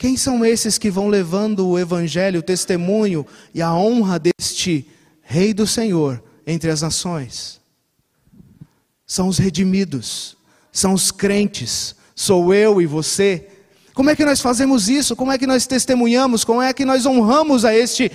Quem 0.00 0.16
são 0.16 0.44
esses 0.44 0.78
que 0.78 0.90
vão 0.90 1.06
levando 1.06 1.68
o 1.68 1.78
evangelho, 1.78 2.40
o 2.40 2.42
testemunho 2.42 3.24
e 3.54 3.62
a 3.62 3.72
honra 3.72 4.18
deste 4.18 4.84
Rei 5.22 5.54
do 5.54 5.64
Senhor 5.64 6.20
entre 6.44 6.70
as 6.70 6.82
nações? 6.82 7.60
são 9.10 9.26
os 9.26 9.38
redimidos, 9.38 10.36
são 10.70 10.94
os 10.94 11.10
crentes, 11.10 11.96
sou 12.14 12.54
eu 12.54 12.80
e 12.80 12.86
você. 12.86 13.48
Como 13.92 14.08
é 14.08 14.14
que 14.14 14.24
nós 14.24 14.40
fazemos 14.40 14.88
isso? 14.88 15.16
Como 15.16 15.32
é 15.32 15.36
que 15.36 15.48
nós 15.48 15.66
testemunhamos? 15.66 16.44
Como 16.44 16.62
é 16.62 16.72
que 16.72 16.84
nós 16.84 17.04
honramos 17.06 17.64
a 17.64 17.74
este 17.74 18.08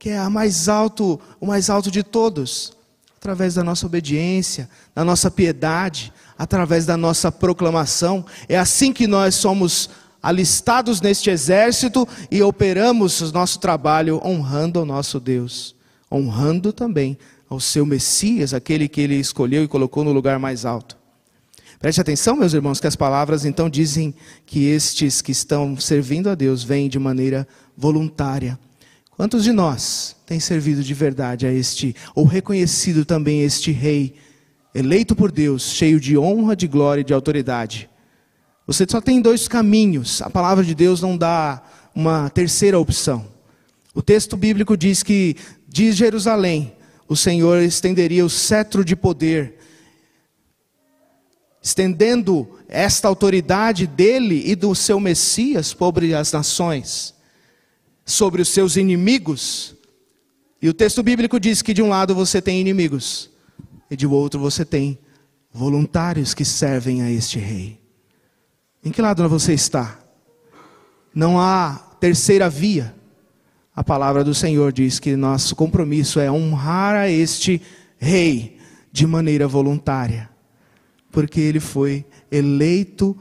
que 0.00 0.08
é 0.08 0.18
a 0.18 0.28
mais 0.28 0.68
alto, 0.68 1.20
o 1.40 1.46
mais 1.46 1.70
alto 1.70 1.92
de 1.92 2.02
todos? 2.02 2.72
Através 3.18 3.54
da 3.54 3.62
nossa 3.62 3.86
obediência, 3.86 4.68
da 4.92 5.04
nossa 5.04 5.30
piedade, 5.30 6.12
através 6.36 6.84
da 6.84 6.96
nossa 6.96 7.30
proclamação. 7.30 8.26
É 8.48 8.58
assim 8.58 8.92
que 8.92 9.06
nós 9.06 9.36
somos 9.36 9.90
alistados 10.22 11.00
neste 11.00 11.28
exército 11.28 12.06
e 12.30 12.42
operamos 12.42 13.20
o 13.20 13.32
nosso 13.32 13.58
trabalho 13.58 14.20
honrando 14.24 14.80
o 14.80 14.86
nosso 14.86 15.18
Deus, 15.18 15.74
honrando 16.10 16.72
também 16.72 17.18
ao 17.50 17.58
seu 17.58 17.84
Messias, 17.84 18.54
aquele 18.54 18.88
que 18.88 19.00
ele 19.00 19.16
escolheu 19.16 19.64
e 19.64 19.68
colocou 19.68 20.04
no 20.04 20.12
lugar 20.12 20.38
mais 20.38 20.64
alto. 20.64 20.96
Preste 21.78 22.00
atenção, 22.00 22.36
meus 22.36 22.54
irmãos, 22.54 22.80
que 22.80 22.86
as 22.86 22.94
palavras 22.94 23.44
então 23.44 23.68
dizem 23.68 24.14
que 24.46 24.66
estes 24.66 25.20
que 25.20 25.32
estão 25.32 25.76
servindo 25.76 26.30
a 26.30 26.34
Deus 26.36 26.62
vêm 26.62 26.88
de 26.88 26.98
maneira 26.98 27.46
voluntária. 27.76 28.56
Quantos 29.10 29.42
de 29.42 29.52
nós 29.52 30.16
têm 30.24 30.38
servido 30.38 30.82
de 30.82 30.94
verdade 30.94 31.44
a 31.44 31.52
este, 31.52 31.94
ou 32.14 32.24
reconhecido 32.24 33.04
também 33.04 33.42
este 33.42 33.72
Rei, 33.72 34.14
eleito 34.72 35.16
por 35.16 35.32
Deus, 35.32 35.70
cheio 35.70 35.98
de 35.98 36.16
honra, 36.16 36.54
de 36.54 36.68
glória 36.68 37.00
e 37.00 37.04
de 37.04 37.12
autoridade? 37.12 37.90
Você 38.66 38.86
só 38.88 39.00
tem 39.00 39.20
dois 39.20 39.48
caminhos, 39.48 40.22
a 40.22 40.30
palavra 40.30 40.64
de 40.64 40.74
Deus 40.74 41.00
não 41.00 41.16
dá 41.16 41.62
uma 41.94 42.30
terceira 42.30 42.78
opção. 42.78 43.26
O 43.94 44.00
texto 44.00 44.36
bíblico 44.36 44.76
diz 44.76 45.02
que 45.02 45.36
de 45.68 45.92
Jerusalém 45.92 46.72
o 47.08 47.16
Senhor 47.16 47.62
estenderia 47.62 48.24
o 48.24 48.30
cetro 48.30 48.84
de 48.84 48.96
poder 48.96 49.58
estendendo 51.62 52.58
esta 52.68 53.06
autoridade 53.06 53.86
dele 53.86 54.42
e 54.44 54.56
do 54.56 54.74
seu 54.74 54.98
Messias 54.98 55.68
sobre 55.68 56.12
as 56.14 56.32
nações, 56.32 57.14
sobre 58.04 58.42
os 58.42 58.48
seus 58.48 58.76
inimigos. 58.76 59.76
E 60.60 60.68
o 60.68 60.74
texto 60.74 61.02
bíblico 61.02 61.38
diz 61.38 61.62
que 61.62 61.72
de 61.72 61.80
um 61.80 61.88
lado 61.88 62.14
você 62.14 62.42
tem 62.42 62.60
inimigos, 62.60 63.30
e 63.90 63.96
de 63.96 64.06
outro 64.06 64.40
você 64.40 64.64
tem 64.64 64.98
voluntários 65.52 66.34
que 66.34 66.44
servem 66.44 67.02
a 67.02 67.10
este 67.10 67.38
rei. 67.38 67.81
Em 68.84 68.90
que 68.90 69.00
lado 69.00 69.28
você 69.28 69.52
está? 69.52 69.98
Não 71.14 71.38
há 71.38 71.80
terceira 72.00 72.50
via. 72.50 72.94
A 73.74 73.84
palavra 73.84 74.24
do 74.24 74.34
Senhor 74.34 74.72
diz 74.72 74.98
que 74.98 75.14
nosso 75.14 75.54
compromisso 75.54 76.18
é 76.18 76.30
honrar 76.30 76.94
a 76.94 77.08
este 77.08 77.62
rei 77.96 78.58
de 78.90 79.06
maneira 79.06 79.46
voluntária, 79.46 80.28
porque 81.10 81.40
ele 81.40 81.60
foi 81.60 82.04
eleito 82.30 83.16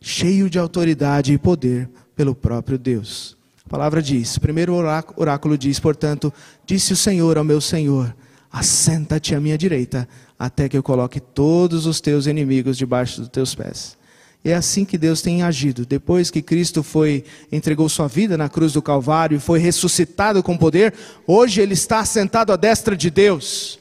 cheio 0.00 0.48
de 0.48 0.58
autoridade 0.58 1.32
e 1.32 1.38
poder 1.38 1.90
pelo 2.14 2.34
próprio 2.34 2.78
Deus. 2.78 3.36
A 3.66 3.68
palavra 3.68 4.00
diz, 4.00 4.36
o 4.36 4.40
primeiro 4.40 4.74
oráculo 5.16 5.58
diz, 5.58 5.80
portanto, 5.80 6.32
disse 6.64 6.92
o 6.92 6.96
Senhor 6.96 7.36
ao 7.36 7.44
meu 7.44 7.60
Senhor: 7.60 8.14
Assenta-te 8.52 9.34
à 9.34 9.40
minha 9.40 9.58
direita, 9.58 10.08
até 10.38 10.68
que 10.68 10.76
eu 10.76 10.82
coloque 10.82 11.18
todos 11.18 11.84
os 11.84 12.00
teus 12.00 12.26
inimigos 12.26 12.78
debaixo 12.78 13.20
dos 13.20 13.28
teus 13.28 13.54
pés. 13.54 13.96
É 14.44 14.54
assim 14.54 14.84
que 14.84 14.98
Deus 14.98 15.22
tem 15.22 15.42
agido. 15.42 15.86
Depois 15.86 16.30
que 16.30 16.42
Cristo 16.42 16.82
foi 16.82 17.24
entregou 17.50 17.88
sua 17.88 18.06
vida 18.06 18.36
na 18.36 18.48
cruz 18.48 18.74
do 18.74 18.82
Calvário 18.82 19.36
e 19.38 19.40
foi 19.40 19.58
ressuscitado 19.58 20.42
com 20.42 20.56
poder, 20.56 20.92
hoje 21.26 21.62
ele 21.62 21.72
está 21.72 22.00
assentado 22.00 22.52
à 22.52 22.56
destra 22.56 22.94
de 22.94 23.08
Deus. 23.08 23.78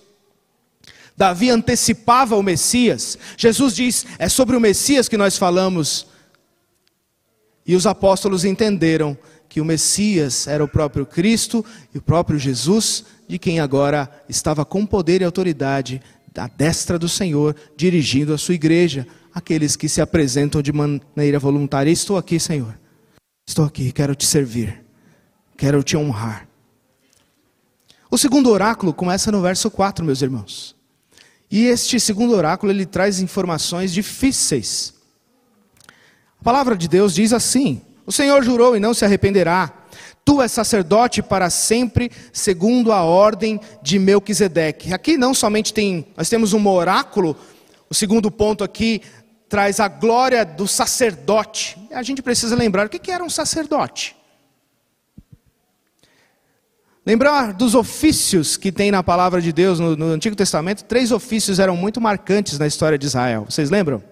Davi 1.18 1.50
antecipava 1.50 2.38
o 2.38 2.42
Messias. 2.42 3.18
Jesus 3.38 3.76
diz: 3.76 4.06
é 4.18 4.30
sobre 4.30 4.56
o 4.56 4.62
Messias 4.62 5.10
que 5.10 5.18
nós 5.18 5.38
falamos. 5.38 6.08
E 7.66 7.76
os 7.76 7.86
apóstolos 7.86 8.46
entenderam 8.46 9.18
que 9.50 9.62
o 9.62 9.66
Messias 9.66 10.48
era 10.48 10.64
o 10.64 10.68
próprio 10.68 11.06
Cristo 11.06 11.64
e 11.94 11.98
o 11.98 12.02
próprio 12.02 12.40
Jesus, 12.40 13.06
de 13.28 13.38
quem 13.38 13.60
agora 13.60 14.10
estava 14.28 14.66
com 14.66 14.86
poder 14.86 15.22
e 15.22 15.26
autoridade 15.26 16.02
à 16.36 16.48
destra 16.48 16.98
do 16.98 17.08
Senhor, 17.08 17.56
dirigindo 17.78 18.34
a 18.34 18.38
sua 18.38 18.56
igreja, 18.56 19.06
aqueles 19.34 19.76
que 19.76 19.90
se 19.90 20.02
apresentam 20.02 20.62
de 20.62 20.72
maneira 20.72 21.40
voluntária. 21.40 21.90
Estou 21.90 22.18
aqui, 22.18 22.40
Senhor. 22.40 22.78
Estou 23.48 23.66
aqui, 23.66 23.92
quero 23.92 24.16
te 24.16 24.26
servir. 24.26 24.84
Quero 25.58 25.84
te 25.84 25.98
honrar. 25.98 26.48
O 28.10 28.18
segundo 28.18 28.50
oráculo 28.50 28.94
começa 28.94 29.32
no 29.32 29.42
verso 29.42 29.72
4, 29.72 30.06
meus 30.06 30.22
irmãos. 30.22 30.76
E 31.50 31.66
este 31.66 32.00
segundo 32.00 32.36
oráculo 32.36 32.72
ele 32.72 32.86
traz 32.86 33.20
informações 33.20 33.94
difíceis. 33.94 34.94
A 36.40 36.44
palavra 36.44 36.76
de 36.76 36.88
Deus 36.88 37.14
diz 37.14 37.34
assim: 37.34 37.82
O 38.06 38.12
Senhor 38.12 38.44
jurou 38.44 38.76
e 38.76 38.80
não 38.80 38.94
se 38.94 39.04
arrependerá. 39.06 39.72
Tu 40.26 40.42
és 40.42 40.52
sacerdote 40.52 41.22
para 41.22 41.50
sempre, 41.50 42.12
segundo 42.32 42.92
a 42.92 43.04
ordem 43.04 43.60
de 43.82 44.00
Melquisedeque. 44.00 44.94
Aqui 44.94 45.18
não 45.18 45.34
somente 45.34 45.74
tem, 45.74 46.08
nós 46.16 46.30
temos 46.30 46.54
um 46.54 46.68
oráculo, 46.68 47.36
o 47.90 47.94
segundo 47.94 48.32
ponto 48.32 48.64
aqui 48.64 49.02
traz 49.54 49.80
a 49.80 49.88
glória 49.88 50.44
do 50.44 50.68
sacerdote. 50.68 51.78
A 51.92 52.02
gente 52.02 52.24
precisa 52.24 52.56
lembrar 52.56 52.88
o 52.88 52.90
que 52.90 53.12
era 53.12 53.24
um 53.24 53.30
sacerdote. 53.30 54.16
Lembrar 57.06 57.54
dos 57.54 57.76
ofícios 57.76 58.58
que 58.58 58.72
tem 58.72 58.90
na 58.90 59.04
palavra 59.04 59.40
de 59.40 59.54
Deus 59.54 59.80
no, 59.80 59.96
no, 59.96 60.06
Antigo 60.08 60.36
Testamento, 60.36 60.86
três 60.86 61.12
ofícios 61.12 61.60
eram 61.60 61.78
muito 61.78 62.02
marcantes 62.02 62.58
na 62.58 62.66
história 62.66 62.98
de 62.98 63.06
Israel. 63.06 63.46
Vocês 63.48 63.70
lembram? 63.70 64.04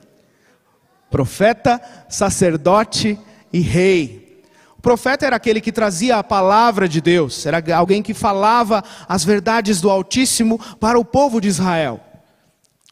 Profeta, 1.10 1.82
sacerdote 2.08 3.18
e 3.52 3.62
rei. 3.62 4.44
O 4.78 4.82
profeta 4.84 5.26
era 5.26 5.38
aquele 5.38 5.60
que 5.60 5.72
trazia 5.72 6.18
a 6.18 6.24
palavra 6.24 6.88
de 6.88 7.02
Deus, 7.02 7.48
era 7.48 7.64
alguém 7.76 8.04
que 8.04 8.14
falava 8.14 8.84
as 9.10 9.24
verdades 9.24 9.82
do 9.82 9.90
Altíssimo 9.90 10.60
para 10.80 11.00
o 11.00 11.06
povo 11.06 11.42
de 11.42 11.48
Israel. 11.48 12.00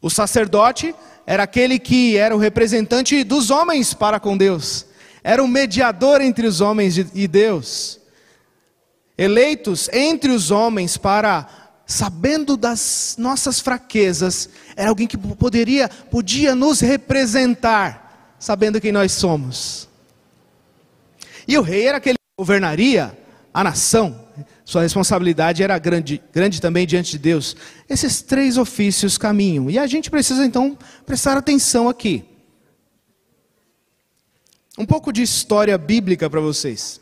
O 0.02 0.10
sacerdote 0.10 0.92
era 1.30 1.44
aquele 1.44 1.78
que 1.78 2.16
era 2.16 2.34
o 2.34 2.40
representante 2.40 3.22
dos 3.22 3.52
homens 3.52 3.94
para 3.94 4.18
com 4.18 4.36
Deus, 4.36 4.84
era 5.22 5.40
o 5.40 5.46
mediador 5.46 6.20
entre 6.20 6.44
os 6.44 6.60
homens 6.60 6.96
e 6.98 7.28
Deus. 7.28 8.00
Eleitos 9.16 9.88
entre 9.92 10.32
os 10.32 10.50
homens 10.50 10.96
para, 10.96 11.48
sabendo 11.86 12.56
das 12.56 13.14
nossas 13.16 13.60
fraquezas, 13.60 14.50
era 14.74 14.88
alguém 14.88 15.06
que 15.06 15.16
poderia, 15.16 15.88
podia 15.88 16.52
nos 16.56 16.80
representar, 16.80 18.34
sabendo 18.36 18.80
quem 18.80 18.90
nós 18.90 19.12
somos. 19.12 19.88
E 21.46 21.56
o 21.56 21.62
rei 21.62 21.86
era 21.86 21.98
aquele 21.98 22.18
que 22.18 22.42
governaria 22.42 23.16
a 23.54 23.62
nação, 23.62 24.26
sua 24.70 24.82
responsabilidade 24.82 25.64
era 25.64 25.76
grande, 25.80 26.22
grande 26.32 26.60
também 26.60 26.86
diante 26.86 27.10
de 27.10 27.18
Deus. 27.18 27.56
Esses 27.88 28.22
três 28.22 28.56
ofícios 28.56 29.18
caminham, 29.18 29.68
e 29.68 29.76
a 29.76 29.84
gente 29.84 30.08
precisa 30.08 30.46
então 30.46 30.78
prestar 31.04 31.36
atenção 31.36 31.88
aqui. 31.88 32.24
Um 34.78 34.86
pouco 34.86 35.12
de 35.12 35.22
história 35.22 35.76
bíblica 35.76 36.30
para 36.30 36.38
vocês. 36.40 37.00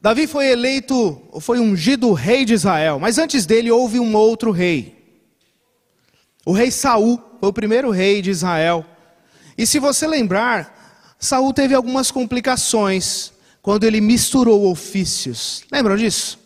Davi 0.00 0.28
foi 0.28 0.46
eleito, 0.46 1.20
foi 1.40 1.58
ungido 1.58 2.12
rei 2.12 2.44
de 2.44 2.54
Israel, 2.54 3.00
mas 3.00 3.18
antes 3.18 3.46
dele 3.46 3.72
houve 3.72 3.98
um 3.98 4.14
outro 4.14 4.52
rei. 4.52 4.96
O 6.46 6.52
rei 6.52 6.70
Saul 6.70 7.20
foi 7.40 7.48
o 7.48 7.52
primeiro 7.52 7.90
rei 7.90 8.22
de 8.22 8.30
Israel. 8.30 8.86
E 9.58 9.66
se 9.66 9.80
você 9.80 10.06
lembrar, 10.06 11.16
Saul 11.18 11.52
teve 11.52 11.74
algumas 11.74 12.12
complicações 12.12 13.33
quando 13.64 13.84
ele 13.84 13.98
misturou 13.98 14.70
ofícios. 14.70 15.64
Lembram 15.72 15.96
disso? 15.96 16.38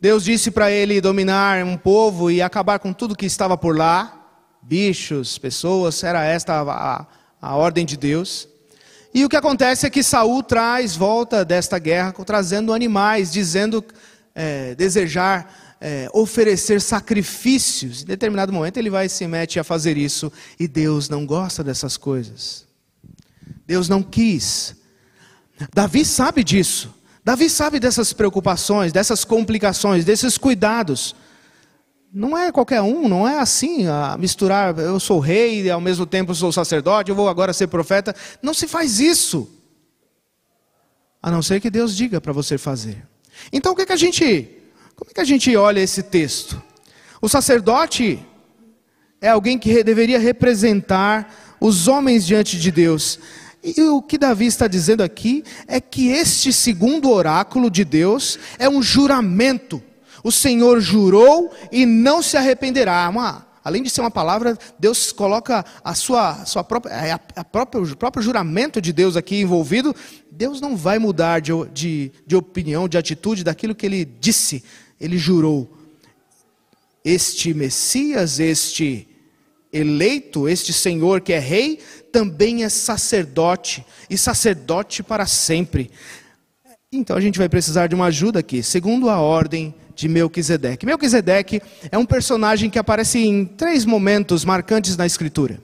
Deus 0.00 0.22
disse 0.22 0.48
para 0.48 0.70
ele 0.70 1.00
dominar 1.00 1.64
um 1.64 1.76
povo 1.76 2.30
e 2.30 2.40
acabar 2.40 2.78
com 2.78 2.92
tudo 2.92 3.16
que 3.16 3.26
estava 3.26 3.58
por 3.58 3.76
lá, 3.76 4.14
bichos, 4.62 5.38
pessoas, 5.38 6.04
era 6.04 6.22
esta 6.22 6.60
a, 6.60 7.04
a 7.42 7.56
ordem 7.56 7.84
de 7.84 7.96
Deus. 7.96 8.48
E 9.12 9.24
o 9.24 9.28
que 9.28 9.34
acontece 9.34 9.88
é 9.88 9.90
que 9.90 10.04
Saul 10.04 10.40
traz, 10.40 10.94
volta 10.94 11.44
desta 11.44 11.80
guerra, 11.80 12.12
trazendo 12.24 12.72
animais, 12.72 13.32
dizendo 13.32 13.84
é, 14.36 14.76
desejar 14.76 15.74
é, 15.80 16.08
oferecer 16.12 16.80
sacrifícios. 16.80 18.02
Em 18.02 18.06
determinado 18.06 18.52
momento 18.52 18.76
ele 18.76 18.88
vai 18.88 19.08
se 19.08 19.26
mete 19.26 19.58
a 19.58 19.64
fazer 19.64 19.96
isso 19.96 20.32
e 20.60 20.68
Deus 20.68 21.08
não 21.08 21.26
gosta 21.26 21.64
dessas 21.64 21.96
coisas. 21.96 22.64
Deus 23.66 23.88
não 23.88 24.00
quis. 24.00 24.78
Davi 25.74 26.04
sabe 26.04 26.44
disso. 26.44 26.94
Davi 27.24 27.50
sabe 27.50 27.78
dessas 27.78 28.12
preocupações, 28.12 28.92
dessas 28.92 29.24
complicações, 29.24 30.04
desses 30.04 30.38
cuidados. 30.38 31.14
Não 32.12 32.36
é 32.38 32.50
qualquer 32.50 32.80
um, 32.80 33.06
não 33.06 33.28
é 33.28 33.38
assim, 33.38 33.84
misturar, 34.18 34.78
eu 34.78 34.98
sou 34.98 35.18
rei 35.18 35.62
e 35.62 35.70
ao 35.70 35.80
mesmo 35.80 36.06
tempo 36.06 36.34
sou 36.34 36.50
sacerdote, 36.50 37.10
eu 37.10 37.16
vou 37.16 37.28
agora 37.28 37.52
ser 37.52 37.66
profeta. 37.66 38.14
Não 38.42 38.54
se 38.54 38.66
faz 38.66 38.98
isso. 38.98 39.48
A 41.22 41.30
não 41.30 41.42
ser 41.42 41.60
que 41.60 41.68
Deus 41.68 41.94
diga 41.94 42.20
para 42.20 42.32
você 42.32 42.56
fazer. 42.56 43.04
Então 43.52 43.72
o 43.72 43.76
que, 43.76 43.84
que 43.84 43.92
a 43.92 43.96
gente, 43.96 44.48
como 44.96 45.10
é 45.10 45.14
que 45.14 45.20
a 45.20 45.24
gente 45.24 45.54
olha 45.54 45.80
esse 45.80 46.02
texto? 46.02 46.62
O 47.20 47.28
sacerdote 47.28 48.24
é 49.20 49.28
alguém 49.28 49.58
que 49.58 49.82
deveria 49.82 50.18
representar 50.18 51.56
os 51.60 51.88
homens 51.88 52.24
diante 52.24 52.58
de 52.58 52.70
Deus. 52.70 53.18
E 53.76 53.82
o 53.82 54.02
que 54.02 54.18
Davi 54.18 54.46
está 54.46 54.66
dizendo 54.66 55.02
aqui 55.02 55.44
é 55.66 55.80
que 55.80 56.08
este 56.08 56.52
segundo 56.52 57.10
oráculo 57.10 57.70
de 57.70 57.84
Deus 57.84 58.38
é 58.58 58.68
um 58.68 58.82
juramento 58.82 59.82
o 60.22 60.32
Senhor 60.32 60.80
jurou 60.80 61.50
e 61.70 61.86
não 61.86 62.22
se 62.22 62.36
arrependerá. 62.36 63.08
Uma, 63.08 63.46
além 63.62 63.82
de 63.82 63.90
ser 63.90 64.00
uma 64.00 64.10
palavra, 64.10 64.58
Deus 64.78 65.12
coloca 65.12 65.64
a 65.82 65.94
sua, 65.94 66.44
sua 66.44 66.64
própria, 66.64 66.92
é 66.92 67.12
a, 67.12 67.44
própria, 67.44 67.82
o 67.82 67.96
próprio 67.96 68.22
juramento 68.22 68.80
de 68.80 68.92
Deus 68.92 69.16
aqui 69.16 69.40
envolvido. 69.40 69.94
Deus 70.30 70.60
não 70.60 70.76
vai 70.76 70.98
mudar 70.98 71.40
de, 71.40 71.52
de, 71.72 72.12
de 72.26 72.36
opinião, 72.36 72.88
de 72.88 72.98
atitude 72.98 73.44
daquilo 73.44 73.74
que 73.74 73.86
ele 73.86 74.04
disse. 74.04 74.62
Ele 75.00 75.18
jurou. 75.18 75.76
Este 77.04 77.54
Messias, 77.54 78.40
este 78.40 79.08
eleito, 79.72 80.48
este 80.48 80.72
Senhor 80.72 81.20
que 81.20 81.32
é 81.32 81.38
rei, 81.38 81.78
também 82.12 82.64
é 82.64 82.68
sacerdote, 82.68 83.84
e 84.08 84.16
sacerdote 84.16 85.02
para 85.02 85.26
sempre. 85.26 85.90
Então 86.90 87.16
a 87.16 87.20
gente 87.20 87.38
vai 87.38 87.48
precisar 87.48 87.86
de 87.86 87.94
uma 87.94 88.06
ajuda 88.06 88.40
aqui, 88.40 88.62
segundo 88.62 89.10
a 89.10 89.20
ordem 89.20 89.74
de 89.94 90.08
Melquisedeque. 90.08 90.86
Melquisedeque 90.86 91.60
é 91.90 91.98
um 91.98 92.06
personagem 92.06 92.70
que 92.70 92.78
aparece 92.78 93.18
em 93.18 93.44
três 93.44 93.84
momentos 93.84 94.44
marcantes 94.44 94.96
na 94.96 95.04
Escritura. 95.04 95.60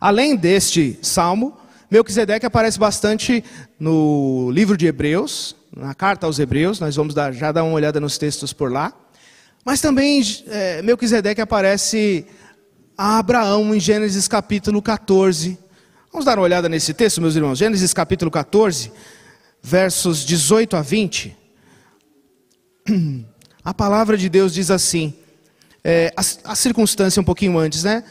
Além 0.00 0.36
deste 0.36 0.98
salmo, 1.02 1.56
Melquisedeque 1.90 2.46
aparece 2.46 2.78
bastante 2.78 3.44
no 3.78 4.50
livro 4.52 4.76
de 4.76 4.86
Hebreus, 4.86 5.54
na 5.76 5.94
carta 5.94 6.26
aos 6.26 6.38
Hebreus, 6.38 6.80
nós 6.80 6.96
vamos 6.96 7.14
dar, 7.14 7.32
já 7.32 7.52
dar 7.52 7.62
uma 7.62 7.74
olhada 7.74 8.00
nos 8.00 8.16
textos 8.16 8.52
por 8.52 8.72
lá. 8.72 8.92
Mas 9.64 9.80
também 9.80 10.22
é, 10.46 10.80
Melquisedeque 10.80 11.40
aparece 11.40 12.24
a 12.96 13.18
Abraão 13.18 13.74
em 13.74 13.80
Gênesis 13.80 14.26
capítulo 14.26 14.80
14. 14.80 15.58
Vamos 16.10 16.24
dar 16.24 16.38
uma 16.38 16.44
olhada 16.44 16.66
nesse 16.66 16.94
texto, 16.94 17.20
meus 17.20 17.36
irmãos. 17.36 17.58
Gênesis 17.58 17.92
capítulo 17.92 18.30
14, 18.30 18.90
versos 19.62 20.24
18 20.24 20.76
a 20.76 20.82
20. 20.82 21.36
A 23.62 23.74
palavra 23.74 24.16
de 24.16 24.28
Deus 24.30 24.54
diz 24.54 24.70
assim: 24.70 25.12
é, 25.84 26.10
a, 26.16 26.52
a 26.52 26.54
circunstância 26.54 27.20
um 27.20 27.24
pouquinho 27.24 27.58
antes, 27.58 27.84
né? 27.84 28.02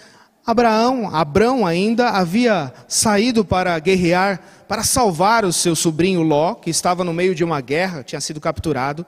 Abraão, 0.46 1.10
Abrão 1.16 1.66
ainda 1.66 2.10
havia 2.10 2.72
saído 2.88 3.44
para 3.44 3.80
guerrear, 3.80 4.40
para 4.68 4.84
salvar 4.84 5.44
o 5.46 5.52
seu 5.52 5.76
sobrinho 5.76 6.22
Ló, 6.22 6.54
que 6.54 6.70
estava 6.70 7.04
no 7.04 7.12
meio 7.12 7.34
de 7.34 7.44
uma 7.44 7.60
guerra, 7.60 8.04
tinha 8.04 8.22
sido 8.22 8.40
capturado. 8.40 9.04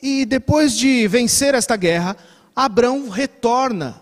E 0.00 0.24
depois 0.24 0.76
de 0.76 1.08
vencer 1.08 1.54
esta 1.54 1.74
guerra, 1.74 2.16
Abrão 2.54 3.08
retorna 3.08 4.00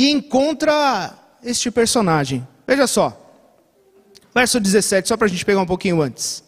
e 0.00 0.10
encontra 0.10 1.14
este 1.42 1.70
personagem. 1.70 2.46
Veja 2.66 2.86
só, 2.86 3.16
verso 4.34 4.58
17, 4.58 5.08
só 5.08 5.16
para 5.16 5.26
a 5.26 5.30
gente 5.30 5.44
pegar 5.44 5.60
um 5.60 5.66
pouquinho 5.66 6.00
antes. 6.00 6.42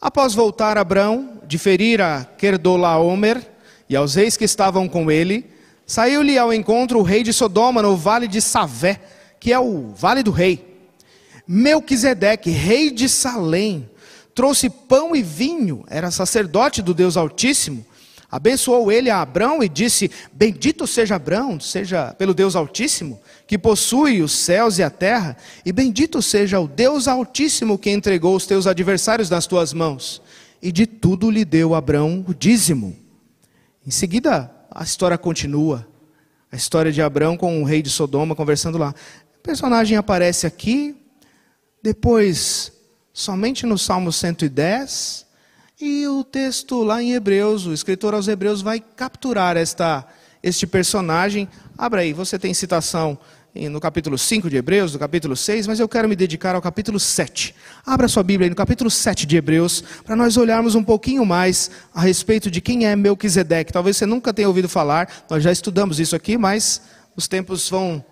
Após 0.00 0.34
voltar 0.34 0.78
Abrão 0.78 1.40
de 1.46 1.58
ferir 1.58 2.00
a 2.00 2.24
Kerdolaomer 2.24 3.40
e 3.88 3.96
aos 3.96 4.14
reis 4.14 4.36
que 4.36 4.44
estavam 4.44 4.88
com 4.88 5.10
ele, 5.10 5.56
Saiu-lhe 5.86 6.36
ao 6.36 6.52
encontro 6.52 6.98
o 6.98 7.02
rei 7.02 7.22
de 7.22 7.32
Sodoma 7.32 7.80
no 7.80 7.96
vale 7.96 8.26
de 8.26 8.42
Savé, 8.42 9.00
que 9.38 9.52
é 9.52 9.58
o 9.58 9.92
vale 9.94 10.20
do 10.20 10.32
rei. 10.32 10.76
Melquisedeque, 11.46 12.50
rei 12.50 12.90
de 12.90 13.08
Salém, 13.08 13.88
trouxe 14.34 14.68
pão 14.68 15.14
e 15.14 15.22
vinho, 15.22 15.84
era 15.86 16.10
sacerdote 16.10 16.82
do 16.82 16.92
Deus 16.92 17.16
Altíssimo. 17.16 17.86
Abençoou 18.30 18.90
ele 18.90 19.08
a 19.08 19.20
Abrão 19.20 19.62
e 19.62 19.68
disse: 19.68 20.10
Bendito 20.32 20.86
seja 20.86 21.16
Abrão, 21.16 21.60
seja 21.60 22.12
pelo 22.14 22.34
Deus 22.34 22.56
Altíssimo, 22.56 23.20
que 23.46 23.56
possui 23.56 24.20
os 24.22 24.32
céus 24.32 24.78
e 24.78 24.82
a 24.82 24.90
terra, 24.90 25.36
e 25.64 25.72
bendito 25.72 26.20
seja 26.20 26.58
o 26.58 26.66
Deus 26.66 27.06
Altíssimo 27.06 27.78
que 27.78 27.90
entregou 27.90 28.34
os 28.34 28.46
teus 28.46 28.66
adversários 28.66 29.30
nas 29.30 29.46
tuas 29.46 29.72
mãos. 29.72 30.20
E 30.60 30.72
de 30.72 30.86
tudo 30.86 31.30
lhe 31.30 31.44
deu 31.44 31.74
Abrão 31.74 32.24
o 32.26 32.34
dízimo. 32.34 32.96
Em 33.86 33.90
seguida, 33.90 34.50
a 34.70 34.82
história 34.82 35.16
continua. 35.16 35.86
A 36.50 36.56
história 36.56 36.90
de 36.90 37.02
Abraão 37.02 37.36
com 37.36 37.62
o 37.62 37.64
rei 37.64 37.82
de 37.82 37.90
Sodoma 37.90 38.34
conversando 38.34 38.78
lá. 38.78 38.94
O 39.38 39.42
personagem 39.42 39.96
aparece 39.96 40.46
aqui, 40.46 40.96
depois 41.82 42.72
somente 43.12 43.64
no 43.64 43.78
Salmo 43.78 44.12
110, 44.12 45.25
e 45.78 46.06
o 46.06 46.24
texto 46.24 46.82
lá 46.82 47.02
em 47.02 47.12
Hebreus, 47.12 47.66
o 47.66 47.72
escritor 47.72 48.14
aos 48.14 48.28
Hebreus 48.28 48.62
vai 48.62 48.80
capturar 48.80 49.58
esta, 49.58 50.06
este 50.42 50.66
personagem. 50.66 51.46
Abra 51.76 52.00
aí, 52.00 52.14
você 52.14 52.38
tem 52.38 52.54
citação 52.54 53.18
no 53.70 53.78
capítulo 53.78 54.16
5 54.16 54.48
de 54.48 54.56
Hebreus, 54.56 54.94
no 54.94 54.98
capítulo 54.98 55.36
6, 55.36 55.66
mas 55.66 55.78
eu 55.78 55.86
quero 55.86 56.08
me 56.08 56.16
dedicar 56.16 56.54
ao 56.54 56.62
capítulo 56.62 56.98
7. 56.98 57.54
Abra 57.84 58.08
sua 58.08 58.22
Bíblia 58.22 58.46
aí 58.46 58.50
no 58.50 58.56
capítulo 58.56 58.90
7 58.90 59.26
de 59.26 59.36
Hebreus, 59.36 59.84
para 60.02 60.16
nós 60.16 60.38
olharmos 60.38 60.74
um 60.74 60.82
pouquinho 60.82 61.26
mais 61.26 61.70
a 61.94 62.00
respeito 62.00 62.50
de 62.50 62.62
quem 62.62 62.86
é 62.86 62.96
Melquisedeque. 62.96 63.70
Talvez 63.70 63.98
você 63.98 64.06
nunca 64.06 64.32
tenha 64.32 64.48
ouvido 64.48 64.70
falar, 64.70 65.26
nós 65.28 65.42
já 65.42 65.52
estudamos 65.52 66.00
isso 66.00 66.16
aqui, 66.16 66.38
mas 66.38 66.80
os 67.14 67.28
tempos 67.28 67.68
vão, 67.68 68.02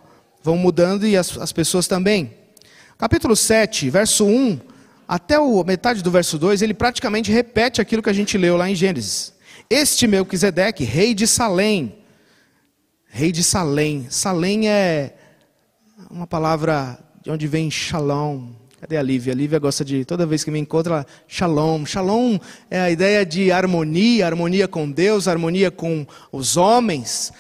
vão 0.43 0.59
mudando 0.59 1.07
e 1.07 1.17
as, 1.17 1.39
as 1.39 1.53
pessoas 1.53 1.87
também. 1.87 2.35
Capítulo 2.99 3.35
7, 3.35 3.89
verso 3.89 4.27
1 4.27 4.74
até 5.07 5.39
o 5.39 5.63
metade 5.65 6.03
do 6.03 6.11
verso 6.11 6.39
2, 6.39 6.63
ele 6.63 6.75
praticamente 6.75 7.31
repete 7.31 7.81
aquilo 7.81 8.03
que 8.03 8.11
a 8.11 8.15
gente 8.15 8.39
leu 8.39 8.57
lá 8.57 8.69
em 8.69 8.75
Gênesis. 8.75 9.33
Este 9.69 10.07
Melquisedeque, 10.07 10.85
rei 10.85 11.15
de 11.15 11.27
Salém, 11.27 11.95
rei 13.07 13.31
de 13.31 13.43
Salém. 13.43 14.07
Salém 14.11 14.69
é 14.69 15.15
uma 16.11 16.27
palavra 16.27 16.99
de 17.23 17.31
onde 17.31 17.47
vem 17.47 17.71
shalom. 17.71 18.49
Cadê 18.81 18.97
a 18.97 19.03
Lívia? 19.03 19.33
A 19.33 19.37
Lívia 19.37 19.59
gosta 19.59 19.85
de, 19.85 20.05
toda 20.05 20.27
vez 20.27 20.45
que 20.45 20.51
me 20.51 20.59
encontra, 20.59 21.07
shalom. 21.27 21.87
Shalom 21.87 22.39
é 22.71 22.81
a 22.81 22.91
ideia 22.91 23.25
de 23.25 23.51
harmonia, 23.51 24.27
harmonia 24.27 24.69
com 24.69 24.91
Deus, 24.91 25.27
harmonia 25.27 25.71
com 25.71 26.07
os 26.31 26.57
homens. 26.57 27.33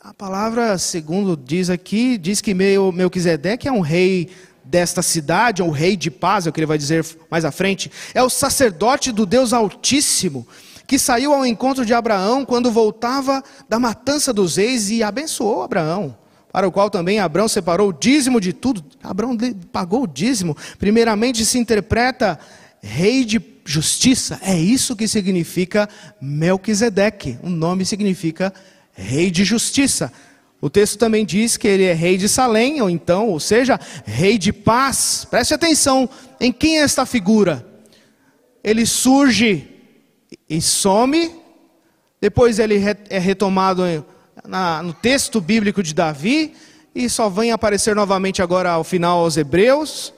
A 0.00 0.12
palavra, 0.14 0.78
segundo 0.78 1.36
diz 1.36 1.70
aqui, 1.70 2.16
diz 2.18 2.40
que 2.40 2.54
Melquisedeque 2.54 3.68
é 3.68 3.72
um 3.72 3.80
rei 3.80 4.30
desta 4.68 5.02
cidade, 5.02 5.62
ou 5.62 5.70
rei 5.70 5.96
de 5.96 6.10
paz, 6.10 6.46
é 6.46 6.50
o 6.50 6.52
que 6.52 6.60
ele 6.60 6.66
vai 6.66 6.78
dizer 6.78 7.04
mais 7.30 7.44
à 7.44 7.50
frente. 7.50 7.90
É 8.12 8.22
o 8.22 8.28
sacerdote 8.28 9.10
do 9.10 9.24
Deus 9.24 9.52
Altíssimo, 9.52 10.46
que 10.86 10.98
saiu 10.98 11.32
ao 11.32 11.46
encontro 11.46 11.86
de 11.86 11.94
Abraão 11.94 12.44
quando 12.44 12.70
voltava 12.70 13.42
da 13.68 13.78
matança 13.78 14.32
dos 14.32 14.56
reis 14.56 14.90
e 14.90 15.02
abençoou 15.02 15.62
Abraão 15.62 16.16
para 16.52 16.66
o 16.66 16.72
qual 16.72 16.90
também 16.90 17.18
Abraão 17.18 17.46
separou 17.46 17.90
o 17.90 17.92
dízimo 17.92 18.40
de 18.40 18.52
tudo. 18.52 18.82
Abraão 19.02 19.36
pagou 19.70 20.04
o 20.04 20.06
dízimo. 20.06 20.56
Primeiramente 20.78 21.44
se 21.44 21.58
interpreta 21.58 22.38
rei 22.82 23.24
de 23.24 23.40
justiça. 23.64 24.40
É 24.42 24.58
isso 24.58 24.96
que 24.96 25.06
significa 25.06 25.88
Melquisedeque. 26.20 27.38
O 27.42 27.50
nome 27.50 27.84
significa 27.84 28.52
rei 28.92 29.30
de 29.30 29.44
justiça. 29.44 30.12
O 30.60 30.68
texto 30.68 30.98
também 30.98 31.24
diz 31.24 31.56
que 31.56 31.68
ele 31.68 31.84
é 31.84 31.92
rei 31.92 32.16
de 32.16 32.28
Salém, 32.28 32.82
ou 32.82 32.90
então, 32.90 33.28
ou 33.28 33.38
seja, 33.38 33.78
rei 34.04 34.36
de 34.36 34.52
paz. 34.52 35.24
Preste 35.30 35.54
atenção 35.54 36.08
em 36.40 36.52
quem 36.52 36.78
é 36.78 36.82
esta 36.82 37.06
figura. 37.06 37.64
Ele 38.64 38.84
surge 38.84 39.68
e 40.50 40.60
some, 40.60 41.30
depois 42.20 42.58
ele 42.58 42.82
é 43.08 43.18
retomado 43.18 43.82
no 44.82 44.92
texto 44.92 45.40
bíblico 45.40 45.82
de 45.82 45.94
Davi, 45.94 46.54
e 46.92 47.08
só 47.08 47.28
vem 47.28 47.52
aparecer 47.52 47.94
novamente 47.94 48.42
agora 48.42 48.70
ao 48.70 48.82
final 48.82 49.20
aos 49.20 49.36
Hebreus. 49.36 50.12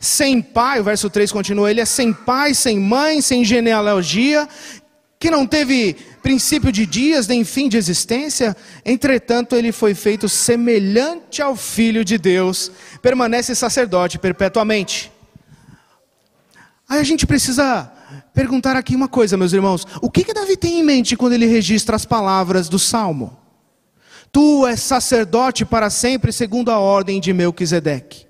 Sem 0.00 0.40
pai, 0.40 0.80
o 0.80 0.84
verso 0.84 1.10
3 1.10 1.30
continua, 1.30 1.70
ele 1.70 1.80
é 1.80 1.84
sem 1.84 2.12
pai, 2.12 2.54
sem 2.54 2.78
mãe, 2.78 3.20
sem 3.20 3.44
genealogia, 3.44 4.48
que 5.18 5.30
não 5.30 5.46
teve 5.46 5.96
princípio 6.26 6.72
de 6.72 6.84
dias, 6.84 7.28
nem 7.28 7.44
fim 7.44 7.68
de 7.68 7.76
existência, 7.76 8.56
entretanto 8.84 9.54
ele 9.54 9.70
foi 9.70 9.94
feito 9.94 10.28
semelhante 10.28 11.40
ao 11.40 11.54
Filho 11.54 12.04
de 12.04 12.18
Deus, 12.18 12.72
permanece 13.00 13.54
sacerdote 13.54 14.18
perpetuamente. 14.18 15.12
Aí 16.88 16.98
a 16.98 17.04
gente 17.04 17.28
precisa 17.28 17.92
perguntar 18.34 18.74
aqui 18.74 18.96
uma 18.96 19.06
coisa, 19.06 19.36
meus 19.36 19.52
irmãos. 19.52 19.86
O 20.02 20.10
que, 20.10 20.24
que 20.24 20.34
Davi 20.34 20.56
tem 20.56 20.80
em 20.80 20.82
mente 20.82 21.16
quando 21.16 21.34
ele 21.34 21.46
registra 21.46 21.94
as 21.94 22.04
palavras 22.04 22.68
do 22.68 22.76
Salmo? 22.76 23.38
Tu 24.32 24.66
és 24.66 24.80
sacerdote 24.80 25.64
para 25.64 25.90
sempre, 25.90 26.32
segundo 26.32 26.72
a 26.72 26.78
ordem 26.80 27.20
de 27.20 27.32
Melquisedeque. 27.32 28.26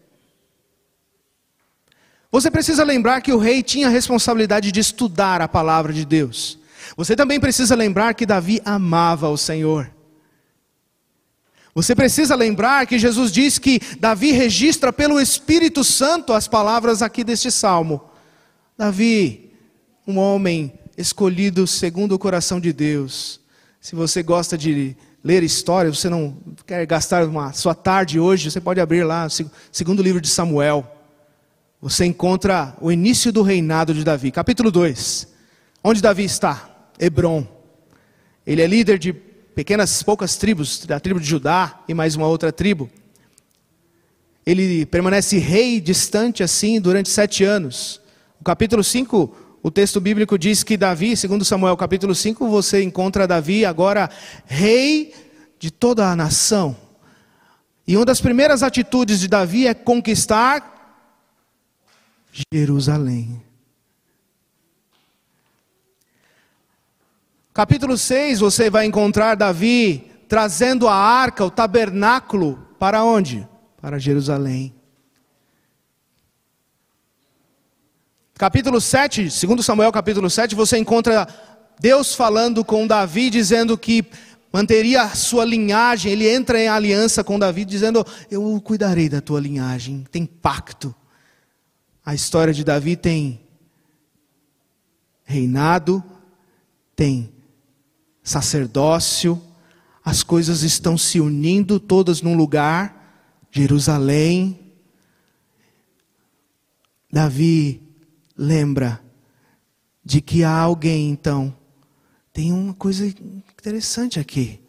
Você 2.31 2.51
precisa 2.51 2.85
lembrar 2.85 3.23
que 3.23 3.33
o 3.33 3.39
rei 3.39 3.63
tinha 3.63 3.87
a 3.87 3.91
responsabilidade 3.91 4.71
de 4.71 4.81
estudar 4.81 5.41
a 5.41 5.49
palavra 5.49 5.95
de 5.95 6.05
Deus. 6.05 6.59
Você 6.95 7.17
também 7.17 7.41
precisa 7.41 7.75
lembrar 7.75 8.13
que 8.15 8.27
Davi 8.27 8.61
amava 8.65 9.29
o 9.29 9.37
Senhor. 9.39 9.91
Você 11.75 11.95
precisa 11.95 12.35
lembrar 12.35 12.87
que 12.87 12.99
Jesus 12.99 13.31
diz 13.31 13.59
que 13.59 13.81
Davi 14.01 14.33
registra 14.33 14.93
pelo 14.93 15.21
Espírito 15.21 15.85
Santo 15.85 16.33
as 16.33 16.49
palavras 16.49 17.03
aqui 17.03 17.23
deste 17.23 17.51
salmo. 17.51 18.03
Davi 18.79 19.53
um 20.07 20.19
homem 20.19 20.73
escolhido 20.97 21.67
segundo 21.67 22.13
o 22.13 22.19
coração 22.19 22.61
de 22.61 22.73
Deus. 22.73 23.41
Se 23.81 23.95
você 23.95 24.23
gosta 24.23 24.57
de 24.57 24.97
ler 25.23 25.43
história, 25.43 25.93
você 25.93 26.09
não 26.09 26.39
quer 26.65 26.87
gastar 26.87 27.25
uma 27.25 27.53
sua 27.53 27.75
tarde 27.75 28.19
hoje, 28.19 28.51
você 28.51 28.61
pode 28.61 28.81
abrir 28.81 29.05
lá, 29.05 29.29
segundo 29.71 30.03
livro 30.03 30.21
de 30.21 30.29
Samuel. 30.29 30.91
Você 31.83 32.07
encontra 32.07 32.75
o 32.81 32.91
início 32.91 33.31
do 33.31 33.43
reinado 33.43 33.93
de 33.93 34.03
Davi, 34.03 34.31
capítulo 34.31 34.71
2. 34.71 35.29
Onde 35.85 36.01
Davi 36.01 36.25
está? 36.25 36.76
Hebron. 36.99 37.47
Ele 38.47 38.63
é 38.63 38.67
líder 38.67 38.99
de 38.99 39.13
pequenas, 39.13 40.03
poucas 40.03 40.37
tribos, 40.37 40.85
da 40.87 41.01
tribo 41.01 41.21
de 41.21 41.27
Judá 41.27 41.81
e 41.89 41.95
mais 41.95 42.15
uma 42.15 42.27
outra 42.27 42.53
tribo. 42.53 42.91
Ele 44.45 44.87
permanece 44.87 45.39
rei 45.39 45.81
distante 45.81 46.43
assim 46.43 46.81
durante 46.81 47.09
sete 47.09 47.43
anos. 47.43 48.01
O 48.41 48.45
capítulo 48.45 48.85
5 48.85 49.47
o 49.67 49.71
texto 49.73 50.01
bíblico 50.01 50.39
diz 50.39 50.63
que 50.63 50.77
Davi, 50.77 51.17
segundo 51.17 51.45
Samuel 51.45 51.77
capítulo 51.77 52.15
5, 52.15 52.49
você 52.49 52.85
encontra 52.85 53.27
Davi 53.27 53.65
agora 53.65 54.09
rei 54.45 55.13
de 55.59 55.73
toda 55.73 56.09
a 56.09 56.15
nação. 56.15 56.77
E 57.85 57.97
uma 57.97 58.05
das 58.05 58.21
primeiras 58.21 58.63
atitudes 58.63 59.19
de 59.19 59.27
Davi 59.27 59.67
é 59.67 59.75
conquistar 59.75 61.03
Jerusalém. 62.53 63.43
Capítulo 67.57 67.97
6, 67.97 68.41
você 68.41 68.69
vai 68.69 68.85
encontrar 68.85 69.35
Davi 69.35 70.11
trazendo 70.29 70.87
a 70.87 70.95
arca, 70.95 71.43
o 71.43 71.51
tabernáculo, 71.51 72.59
para 72.79 73.03
onde? 73.03 73.49
Para 73.81 73.99
Jerusalém. 73.99 74.75
Capítulo 78.35 78.79
7, 78.79 79.31
segundo 79.31 79.63
Samuel 79.63 79.91
capítulo 79.91 80.29
7, 80.29 80.55
você 80.55 80.77
encontra 80.77 81.27
Deus 81.81 82.15
falando 82.15 82.63
com 82.63 82.87
Davi, 82.87 83.31
dizendo 83.31 83.79
que 83.79 84.05
manteria 84.53 85.05
a 85.05 85.15
sua 85.15 85.47
linhagem, 85.47 86.13
ele 86.13 86.29
entra 86.29 86.61
em 86.61 86.69
aliança 86.69 87.25
com 87.25 87.39
Davi, 87.39 87.65
dizendo: 87.65 88.07
Eu 88.31 88.61
cuidarei 88.61 89.09
da 89.09 89.23
tua 89.23 89.41
linhagem, 89.41 90.05
tem 90.13 90.27
pacto. 90.27 90.95
A 92.05 92.15
história 92.15 92.53
de 92.53 92.63
Davi 92.63 92.97
tem 92.97 93.41
reinado, 95.25 96.05
tem 96.95 97.33
sacerdócio, 98.27 99.41
as 100.05 100.25
coisas 100.25 100.63
estão 100.63 100.99
se 100.99 101.21
unindo 101.21 101.79
todas 101.79 102.21
num 102.21 102.37
lugar, 102.37 103.47
Jerusalém. 103.53 104.75
Davi 107.11 107.81
lembra 108.37 109.01
de 110.05 110.21
que 110.21 110.43
há 110.43 110.51
alguém 110.51 111.09
então 111.09 111.57
tem 112.33 112.53
uma 112.53 112.75
coisa 112.75 113.07
interessante 113.07 114.19
aqui. 114.19 114.61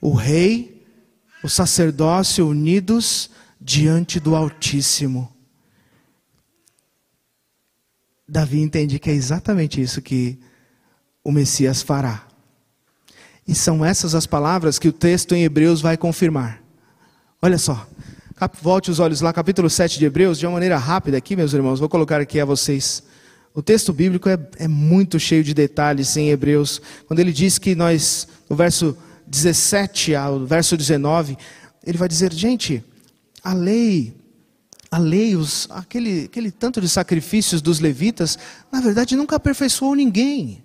O 0.00 0.12
rei, 0.12 0.84
o 1.44 1.48
sacerdócio 1.48 2.46
unidos 2.46 3.30
diante 3.60 4.18
do 4.18 4.34
Altíssimo. 4.34 5.32
Davi 8.28 8.60
entende 8.60 8.98
que 8.98 9.10
é 9.10 9.14
exatamente 9.14 9.80
isso 9.80 10.02
que 10.02 10.40
o 11.22 11.30
Messias 11.30 11.82
fará. 11.82 12.29
E 13.50 13.54
são 13.56 13.84
essas 13.84 14.14
as 14.14 14.26
palavras 14.26 14.78
que 14.78 14.86
o 14.86 14.92
texto 14.92 15.34
em 15.34 15.42
Hebreus 15.42 15.80
vai 15.80 15.96
confirmar. 15.96 16.62
Olha 17.42 17.58
só, 17.58 17.84
volte 18.62 18.92
os 18.92 19.00
olhos 19.00 19.20
lá, 19.20 19.32
capítulo 19.32 19.68
7 19.68 19.98
de 19.98 20.04
Hebreus, 20.04 20.38
de 20.38 20.46
uma 20.46 20.52
maneira 20.52 20.78
rápida 20.78 21.16
aqui, 21.16 21.34
meus 21.34 21.52
irmãos, 21.52 21.80
vou 21.80 21.88
colocar 21.88 22.20
aqui 22.20 22.38
a 22.38 22.44
vocês 22.44 23.02
o 23.52 23.60
texto 23.60 23.92
bíblico 23.92 24.28
é, 24.28 24.38
é, 24.56 24.68
muito 24.68 25.18
cheio 25.18 25.42
de 25.42 25.52
detalhes 25.52 26.16
em 26.16 26.28
Hebreus. 26.30 26.80
Quando 27.08 27.18
ele 27.18 27.32
diz 27.32 27.58
que 27.58 27.74
nós, 27.74 28.28
no 28.48 28.54
verso 28.54 28.96
17 29.26 30.14
ao 30.14 30.46
verso 30.46 30.76
19, 30.76 31.36
ele 31.84 31.98
vai 31.98 32.06
dizer: 32.06 32.32
gente, 32.32 32.84
a 33.42 33.52
lei, 33.52 34.14
a 34.92 34.98
lei, 34.98 35.34
os, 35.34 35.66
aquele, 35.70 36.26
aquele 36.26 36.52
tanto 36.52 36.80
de 36.80 36.88
sacrifícios 36.88 37.60
dos 37.60 37.80
levitas, 37.80 38.38
na 38.70 38.80
verdade 38.80 39.16
nunca 39.16 39.34
aperfeiçoou 39.34 39.96
ninguém. 39.96 40.62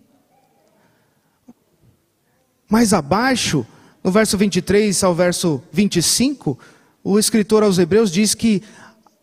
Mais 2.69 2.93
abaixo, 2.93 3.65
no 4.03 4.11
verso 4.11 4.37
23 4.37 5.03
ao 5.03 5.13
verso 5.15 5.63
25, 5.71 6.57
o 7.03 7.19
escritor 7.19 7.63
aos 7.63 7.77
Hebreus 7.77 8.11
diz 8.11 8.33
que 8.33 8.61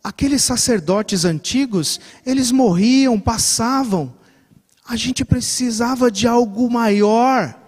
aqueles 0.02 0.42
sacerdotes 0.42 1.24
antigos, 1.24 2.00
eles 2.24 2.50
morriam, 2.50 3.18
passavam. 3.18 4.12
A 4.86 4.96
gente 4.96 5.24
precisava 5.24 6.10
de 6.10 6.26
algo 6.26 6.70
maior, 6.70 7.58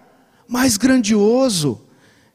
mais 0.48 0.76
grandioso. 0.76 1.80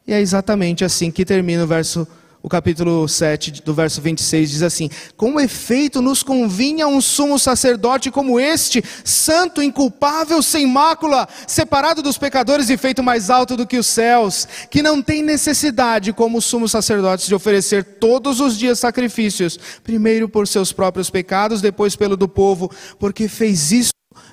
E 0.07 0.13
é 0.13 0.19
exatamente 0.19 0.83
assim 0.83 1.11
que 1.11 1.25
termina 1.25 1.63
o 1.63 1.67
verso 1.67 2.07
o 2.41 2.47
capítulo 2.47 3.07
7, 3.07 3.63
do 3.63 3.73
verso 3.73 4.01
26, 4.01 4.49
diz 4.49 4.63
assim: 4.63 4.89
Com 5.17 5.39
efeito, 5.39 6.01
nos 6.01 6.23
convinha 6.23 6.87
um 6.87 7.01
sumo 7.01 7.37
sacerdote 7.37 8.09
como 8.09 8.39
este, 8.39 8.83
santo, 9.03 9.61
inculpável, 9.61 10.41
sem 10.41 10.65
mácula, 10.65 11.27
separado 11.45 12.01
dos 12.01 12.17
pecadores 12.17 12.69
e 12.69 12.77
feito 12.77 13.03
mais 13.03 13.29
alto 13.29 13.57
do 13.57 13.67
que 13.67 13.77
os 13.77 13.87
céus, 13.87 14.47
que 14.71 14.81
não 14.81 15.01
tem 15.01 15.21
necessidade, 15.21 16.13
como 16.13 16.41
sumo 16.41 16.67
sacerdote, 16.67 17.27
de 17.27 17.35
oferecer 17.35 17.83
todos 17.83 18.39
os 18.39 18.57
dias 18.57 18.79
sacrifícios, 18.79 19.59
primeiro 19.83 20.29
por 20.29 20.47
seus 20.47 20.71
próprios 20.71 21.09
pecados, 21.09 21.61
depois 21.61 21.95
pelo 21.95 22.15
do 22.15 22.27
povo, 22.27 22.71
porque 22.97 23.27
fez 23.27 23.71
isso 23.71 23.91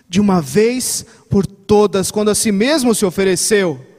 de 0.09 0.21
uma 0.21 0.41
vez 0.41 1.05
por 1.29 1.45
todas, 1.45 2.13
quando 2.13 2.31
a 2.31 2.35
si 2.35 2.53
mesmo 2.53 2.95
se 2.95 3.05
ofereceu 3.05 3.96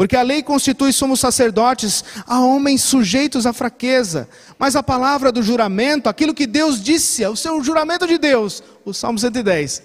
porque 0.00 0.16
a 0.16 0.22
lei 0.22 0.42
constitui 0.42 0.94
somos 0.94 1.20
sacerdotes 1.20 2.02
a 2.26 2.40
homens 2.40 2.80
sujeitos 2.80 3.44
à 3.44 3.52
fraqueza. 3.52 4.26
Mas 4.58 4.74
a 4.74 4.82
palavra 4.82 5.30
do 5.30 5.42
juramento, 5.42 6.08
aquilo 6.08 6.32
que 6.32 6.46
Deus 6.46 6.82
disse, 6.82 7.22
o 7.26 7.36
seu 7.36 7.62
juramento 7.62 8.06
de 8.06 8.16
Deus, 8.16 8.62
o 8.82 8.94
Salmo 8.94 9.18
110, 9.18 9.82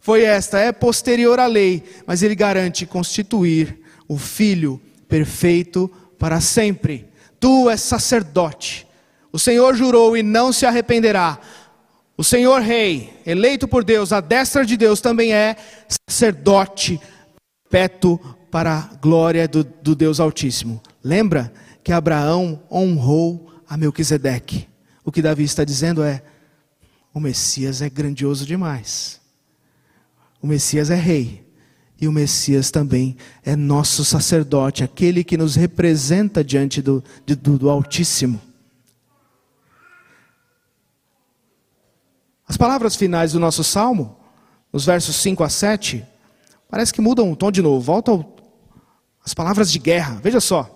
foi 0.00 0.24
esta: 0.24 0.58
é 0.58 0.72
posterior 0.72 1.38
à 1.38 1.46
lei, 1.46 1.84
mas 2.04 2.24
ele 2.24 2.34
garante 2.34 2.86
constituir 2.86 3.78
o 4.08 4.18
filho 4.18 4.82
perfeito 5.08 5.88
para 6.18 6.40
sempre. 6.40 7.06
Tu 7.38 7.70
és 7.70 7.80
sacerdote. 7.80 8.84
O 9.30 9.38
Senhor 9.38 9.76
jurou 9.76 10.16
e 10.16 10.24
não 10.24 10.50
se 10.50 10.66
arrependerá. 10.66 11.38
O 12.16 12.24
Senhor 12.24 12.60
Rei, 12.62 13.16
eleito 13.24 13.68
por 13.68 13.84
Deus, 13.84 14.12
a 14.12 14.20
destra 14.20 14.66
de 14.66 14.76
Deus, 14.76 15.00
também 15.00 15.32
é 15.32 15.54
sacerdote 16.08 17.00
perpétuo 17.76 18.18
para 18.50 18.78
a 18.78 18.80
glória 18.96 19.46
do, 19.46 19.64
do 19.64 19.94
Deus 19.94 20.20
Altíssimo. 20.20 20.80
Lembra 21.02 21.52
que 21.82 21.92
Abraão 21.92 22.62
honrou 22.70 23.52
a 23.68 23.76
Melquisedeque. 23.76 24.68
O 25.04 25.12
que 25.12 25.22
Davi 25.22 25.44
está 25.44 25.64
dizendo 25.64 26.02
é: 26.02 26.22
o 27.14 27.20
Messias 27.20 27.80
é 27.80 27.88
grandioso 27.88 28.44
demais. 28.44 29.20
O 30.42 30.46
Messias 30.46 30.90
é 30.90 30.96
rei. 30.96 31.46
E 31.98 32.06
o 32.06 32.12
Messias 32.12 32.70
também 32.70 33.16
é 33.42 33.56
nosso 33.56 34.04
sacerdote, 34.04 34.84
aquele 34.84 35.24
que 35.24 35.38
nos 35.38 35.54
representa 35.54 36.44
diante 36.44 36.82
do, 36.82 37.02
do, 37.26 37.58
do 37.58 37.70
Altíssimo. 37.70 38.38
As 42.46 42.56
palavras 42.56 42.94
finais 42.94 43.32
do 43.32 43.40
nosso 43.40 43.64
salmo, 43.64 44.16
nos 44.72 44.84
versos 44.84 45.16
5 45.16 45.42
a 45.42 45.48
7, 45.48 46.04
parece 46.68 46.92
que 46.92 47.00
mudam 47.00 47.32
o 47.32 47.36
tom 47.36 47.50
de 47.50 47.62
novo. 47.62 47.80
Volta 47.80 48.10
ao 48.10 48.35
as 49.26 49.34
palavras 49.34 49.72
de 49.72 49.80
guerra. 49.80 50.20
Veja 50.22 50.40
só. 50.40 50.72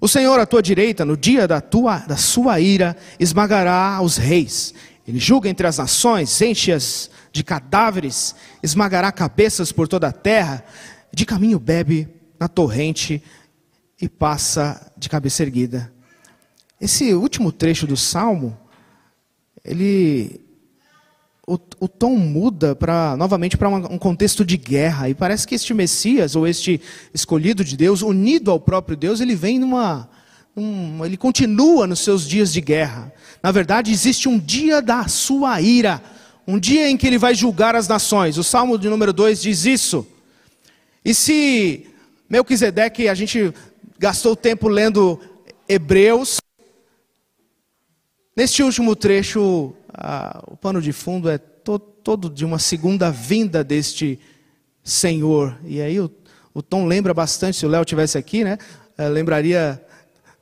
O 0.00 0.08
Senhor 0.08 0.40
à 0.40 0.44
tua 0.44 0.60
direita, 0.60 1.04
no 1.04 1.16
dia 1.16 1.46
da, 1.46 1.60
tua, 1.60 1.98
da 1.98 2.16
sua 2.16 2.58
ira, 2.58 2.96
esmagará 3.18 4.00
os 4.02 4.16
reis. 4.16 4.74
Ele 5.06 5.20
julga 5.20 5.48
entre 5.48 5.68
as 5.68 5.78
nações, 5.78 6.40
enche-as 6.42 7.08
de 7.32 7.44
cadáveres, 7.44 8.34
esmagará 8.60 9.12
cabeças 9.12 9.70
por 9.70 9.86
toda 9.86 10.08
a 10.08 10.12
terra. 10.12 10.64
De 11.12 11.24
caminho 11.24 11.60
bebe 11.60 12.08
na 12.40 12.48
torrente 12.48 13.22
e 14.00 14.08
passa 14.08 14.90
de 14.96 15.08
cabeça 15.08 15.44
erguida. 15.44 15.92
Esse 16.80 17.14
último 17.14 17.52
trecho 17.52 17.86
do 17.86 17.96
salmo, 17.96 18.58
ele 19.64 20.40
o, 21.50 21.58
o 21.80 21.88
tom 21.88 22.16
muda 22.16 22.76
para 22.76 23.16
novamente 23.16 23.56
para 23.56 23.68
um 23.68 23.98
contexto 23.98 24.44
de 24.44 24.56
guerra 24.56 25.08
e 25.08 25.14
parece 25.14 25.48
que 25.48 25.56
este 25.56 25.74
Messias 25.74 26.36
ou 26.36 26.46
este 26.46 26.80
escolhido 27.12 27.64
de 27.64 27.76
Deus, 27.76 28.02
unido 28.02 28.52
ao 28.52 28.60
próprio 28.60 28.96
Deus, 28.96 29.20
ele 29.20 29.34
vem 29.34 29.58
numa 29.58 30.08
um, 30.56 31.04
ele 31.04 31.16
continua 31.16 31.88
nos 31.88 32.00
seus 32.00 32.28
dias 32.28 32.52
de 32.52 32.60
guerra. 32.60 33.12
Na 33.42 33.50
verdade, 33.50 33.90
existe 33.90 34.28
um 34.28 34.38
dia 34.38 34.80
da 34.80 35.08
sua 35.08 35.60
ira, 35.60 36.00
um 36.46 36.56
dia 36.56 36.88
em 36.88 36.96
que 36.96 37.06
ele 37.06 37.18
vai 37.18 37.34
julgar 37.34 37.74
as 37.74 37.88
nações. 37.88 38.38
O 38.38 38.44
Salmo 38.44 38.78
de 38.78 38.88
número 38.88 39.12
2 39.12 39.42
diz 39.42 39.64
isso. 39.64 40.06
E 41.04 41.12
se 41.12 41.84
Melquisedeque, 42.28 43.08
a 43.08 43.14
gente 43.14 43.52
gastou 43.98 44.36
tempo 44.36 44.68
lendo 44.68 45.20
Hebreus, 45.68 46.40
neste 48.36 48.62
último 48.62 48.94
trecho, 48.94 49.74
o 50.46 50.56
pano 50.56 50.80
de 50.80 50.92
fundo 50.92 51.28
é 51.28 51.38
to, 51.38 51.78
todo 51.78 52.30
de 52.30 52.44
uma 52.44 52.58
segunda 52.58 53.10
vinda 53.10 53.62
deste 53.64 54.18
Senhor. 54.82 55.58
E 55.64 55.80
aí 55.80 56.00
o, 56.00 56.10
o 56.54 56.62
Tom 56.62 56.86
lembra 56.86 57.12
bastante, 57.12 57.58
se 57.58 57.66
o 57.66 57.68
Léo 57.68 57.84
tivesse 57.84 58.16
aqui, 58.16 58.44
né? 58.44 58.58
Uh, 58.98 59.08
lembraria 59.08 59.82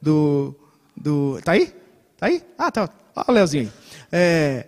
do, 0.00 0.54
do. 0.96 1.40
Tá 1.44 1.52
aí? 1.52 1.72
Tá 2.16 2.26
aí? 2.26 2.42
Ah, 2.56 2.70
tá. 2.70 2.88
Olha 3.14 3.24
o 3.28 3.32
Léozinho. 3.32 3.72
É, 4.10 4.66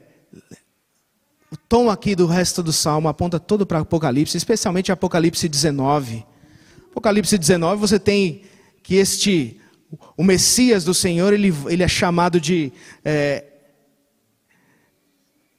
o 1.50 1.56
tom 1.56 1.90
aqui 1.90 2.14
do 2.14 2.26
resto 2.26 2.62
do 2.62 2.72
salmo 2.72 3.08
aponta 3.08 3.40
todo 3.40 3.66
para 3.66 3.80
Apocalipse, 3.80 4.36
especialmente 4.36 4.92
Apocalipse 4.92 5.48
19. 5.48 6.24
Apocalipse 6.90 7.36
19, 7.36 7.80
você 7.80 7.98
tem 7.98 8.42
que 8.82 8.96
este, 8.96 9.60
o 10.16 10.22
Messias 10.22 10.84
do 10.84 10.94
Senhor, 10.94 11.32
ele, 11.32 11.52
ele 11.68 11.82
é 11.82 11.88
chamado 11.88 12.40
de 12.40 12.72
é, 13.04 13.44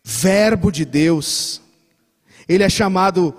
Verbo 0.03 0.71
de 0.71 0.85
Deus. 0.85 1.61
Ele 2.47 2.63
é 2.63 2.69
chamado 2.69 3.35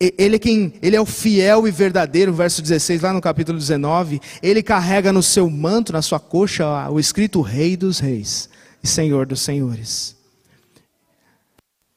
ele 0.00 0.36
é 0.36 0.38
quem, 0.38 0.72
ele 0.82 0.96
é 0.96 1.00
o 1.00 1.06
fiel 1.06 1.68
e 1.68 1.70
verdadeiro, 1.70 2.32
verso 2.32 2.62
16, 2.62 3.02
lá 3.02 3.12
no 3.12 3.20
capítulo 3.20 3.58
19. 3.58 4.20
Ele 4.42 4.62
carrega 4.62 5.12
no 5.12 5.22
seu 5.22 5.48
manto, 5.50 5.92
na 5.92 6.02
sua 6.02 6.18
coxa, 6.18 6.88
o 6.90 6.98
escrito 6.98 7.40
Rei 7.42 7.76
dos 7.76 7.98
Reis 7.98 8.48
e 8.82 8.88
Senhor 8.88 9.26
dos 9.26 9.40
Senhores. 9.40 10.16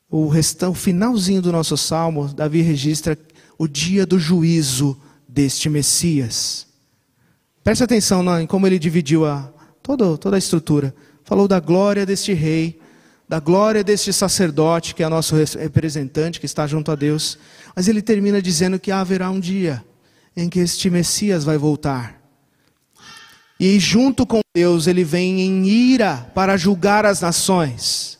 O 0.09 0.27
restão, 0.27 0.71
o 0.71 0.75
finalzinho 0.75 1.41
do 1.41 1.51
nosso 1.51 1.77
salmo, 1.77 2.27
Davi 2.27 2.61
registra 2.61 3.17
o 3.57 3.67
dia 3.67 4.05
do 4.05 4.19
juízo 4.19 4.99
deste 5.27 5.69
Messias. 5.69 6.67
Preste 7.63 7.83
atenção 7.83 8.39
em 8.39 8.47
como 8.47 8.67
ele 8.67 8.79
dividiu 8.79 9.25
a, 9.25 9.51
toda, 9.81 10.17
toda 10.17 10.35
a 10.35 10.39
estrutura. 10.39 10.93
Falou 11.23 11.47
da 11.47 11.59
glória 11.59 12.05
deste 12.05 12.33
rei, 12.33 12.79
da 13.29 13.39
glória 13.39 13.83
deste 13.83 14.11
sacerdote, 14.11 14.95
que 14.95 15.03
é 15.03 15.07
nosso 15.07 15.35
representante, 15.35 16.39
que 16.39 16.47
está 16.47 16.65
junto 16.65 16.91
a 16.91 16.95
Deus. 16.95 17.37
Mas 17.75 17.87
ele 17.87 18.01
termina 18.01 18.41
dizendo 18.41 18.79
que 18.79 18.91
haverá 18.91 19.29
um 19.29 19.39
dia 19.39 19.85
em 20.35 20.49
que 20.49 20.59
este 20.59 20.89
Messias 20.89 21.43
vai 21.43 21.55
voltar. 21.55 22.19
E 23.59 23.79
junto 23.79 24.25
com 24.25 24.39
Deus, 24.55 24.87
ele 24.87 25.03
vem 25.03 25.41
em 25.41 25.67
ira 25.67 26.31
para 26.33 26.57
julgar 26.57 27.05
as 27.05 27.21
nações. 27.21 28.17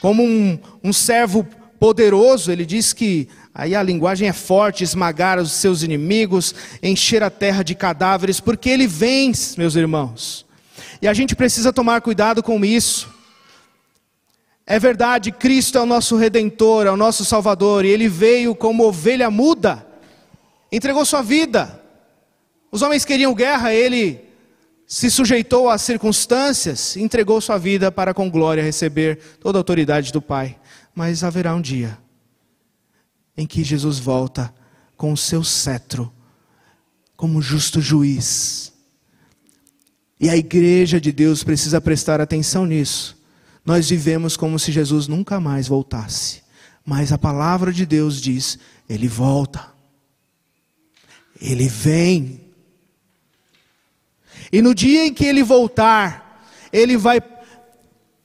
Como 0.00 0.22
um, 0.22 0.56
um 0.84 0.92
servo 0.92 1.44
poderoso, 1.80 2.52
ele 2.52 2.64
diz 2.64 2.92
que, 2.92 3.28
aí 3.52 3.74
a 3.74 3.82
linguagem 3.82 4.28
é 4.28 4.32
forte, 4.32 4.84
esmagar 4.84 5.40
os 5.40 5.50
seus 5.50 5.82
inimigos, 5.82 6.54
encher 6.80 7.24
a 7.24 7.30
terra 7.30 7.64
de 7.64 7.74
cadáveres, 7.74 8.38
porque 8.38 8.68
ele 8.68 8.86
vence, 8.86 9.58
meus 9.58 9.74
irmãos. 9.74 10.46
E 11.00 11.08
a 11.08 11.14
gente 11.14 11.36
precisa 11.36 11.72
tomar 11.72 12.00
cuidado 12.00 12.42
com 12.42 12.64
isso. 12.64 13.08
É 14.66 14.78
verdade, 14.78 15.32
Cristo 15.32 15.78
é 15.78 15.80
o 15.80 15.86
nosso 15.86 16.16
redentor, 16.16 16.86
é 16.86 16.90
o 16.90 16.96
nosso 16.96 17.24
salvador, 17.24 17.84
e 17.84 17.88
ele 17.88 18.08
veio 18.08 18.54
como 18.54 18.84
ovelha 18.84 19.30
muda, 19.30 19.86
entregou 20.70 21.04
sua 21.06 21.22
vida. 21.22 21.82
Os 22.70 22.82
homens 22.82 23.04
queriam 23.04 23.34
guerra, 23.34 23.72
ele 23.72 24.28
se 24.86 25.10
sujeitou 25.10 25.70
às 25.70 25.82
circunstâncias, 25.82 26.96
entregou 26.96 27.40
sua 27.40 27.56
vida 27.58 27.90
para 27.90 28.12
com 28.12 28.30
glória 28.30 28.62
receber 28.62 29.18
toda 29.40 29.58
a 29.58 29.60
autoridade 29.60 30.12
do 30.12 30.20
Pai. 30.20 30.58
Mas 30.94 31.24
haverá 31.24 31.54
um 31.54 31.60
dia 31.60 31.96
em 33.36 33.46
que 33.46 33.62
Jesus 33.62 33.98
volta 33.98 34.52
com 34.96 35.12
o 35.12 35.16
seu 35.16 35.44
cetro 35.44 36.12
como 37.16 37.40
justo 37.40 37.80
juiz. 37.80 38.72
E 40.20 40.28
a 40.28 40.36
igreja 40.36 41.00
de 41.00 41.12
Deus 41.12 41.44
precisa 41.44 41.80
prestar 41.80 42.20
atenção 42.20 42.66
nisso. 42.66 43.16
Nós 43.64 43.88
vivemos 43.88 44.36
como 44.36 44.58
se 44.58 44.72
Jesus 44.72 45.06
nunca 45.06 45.38
mais 45.38 45.68
voltasse. 45.68 46.42
Mas 46.84 47.12
a 47.12 47.18
palavra 47.18 47.72
de 47.72 47.84
Deus 47.84 48.20
diz: 48.20 48.58
Ele 48.88 49.06
volta. 49.06 49.66
Ele 51.40 51.68
vem. 51.68 52.40
E 54.50 54.62
no 54.62 54.74
dia 54.74 55.06
em 55.06 55.12
que 55.12 55.24
ele 55.24 55.42
voltar, 55.42 56.42
ele 56.72 56.96
vai. 56.96 57.22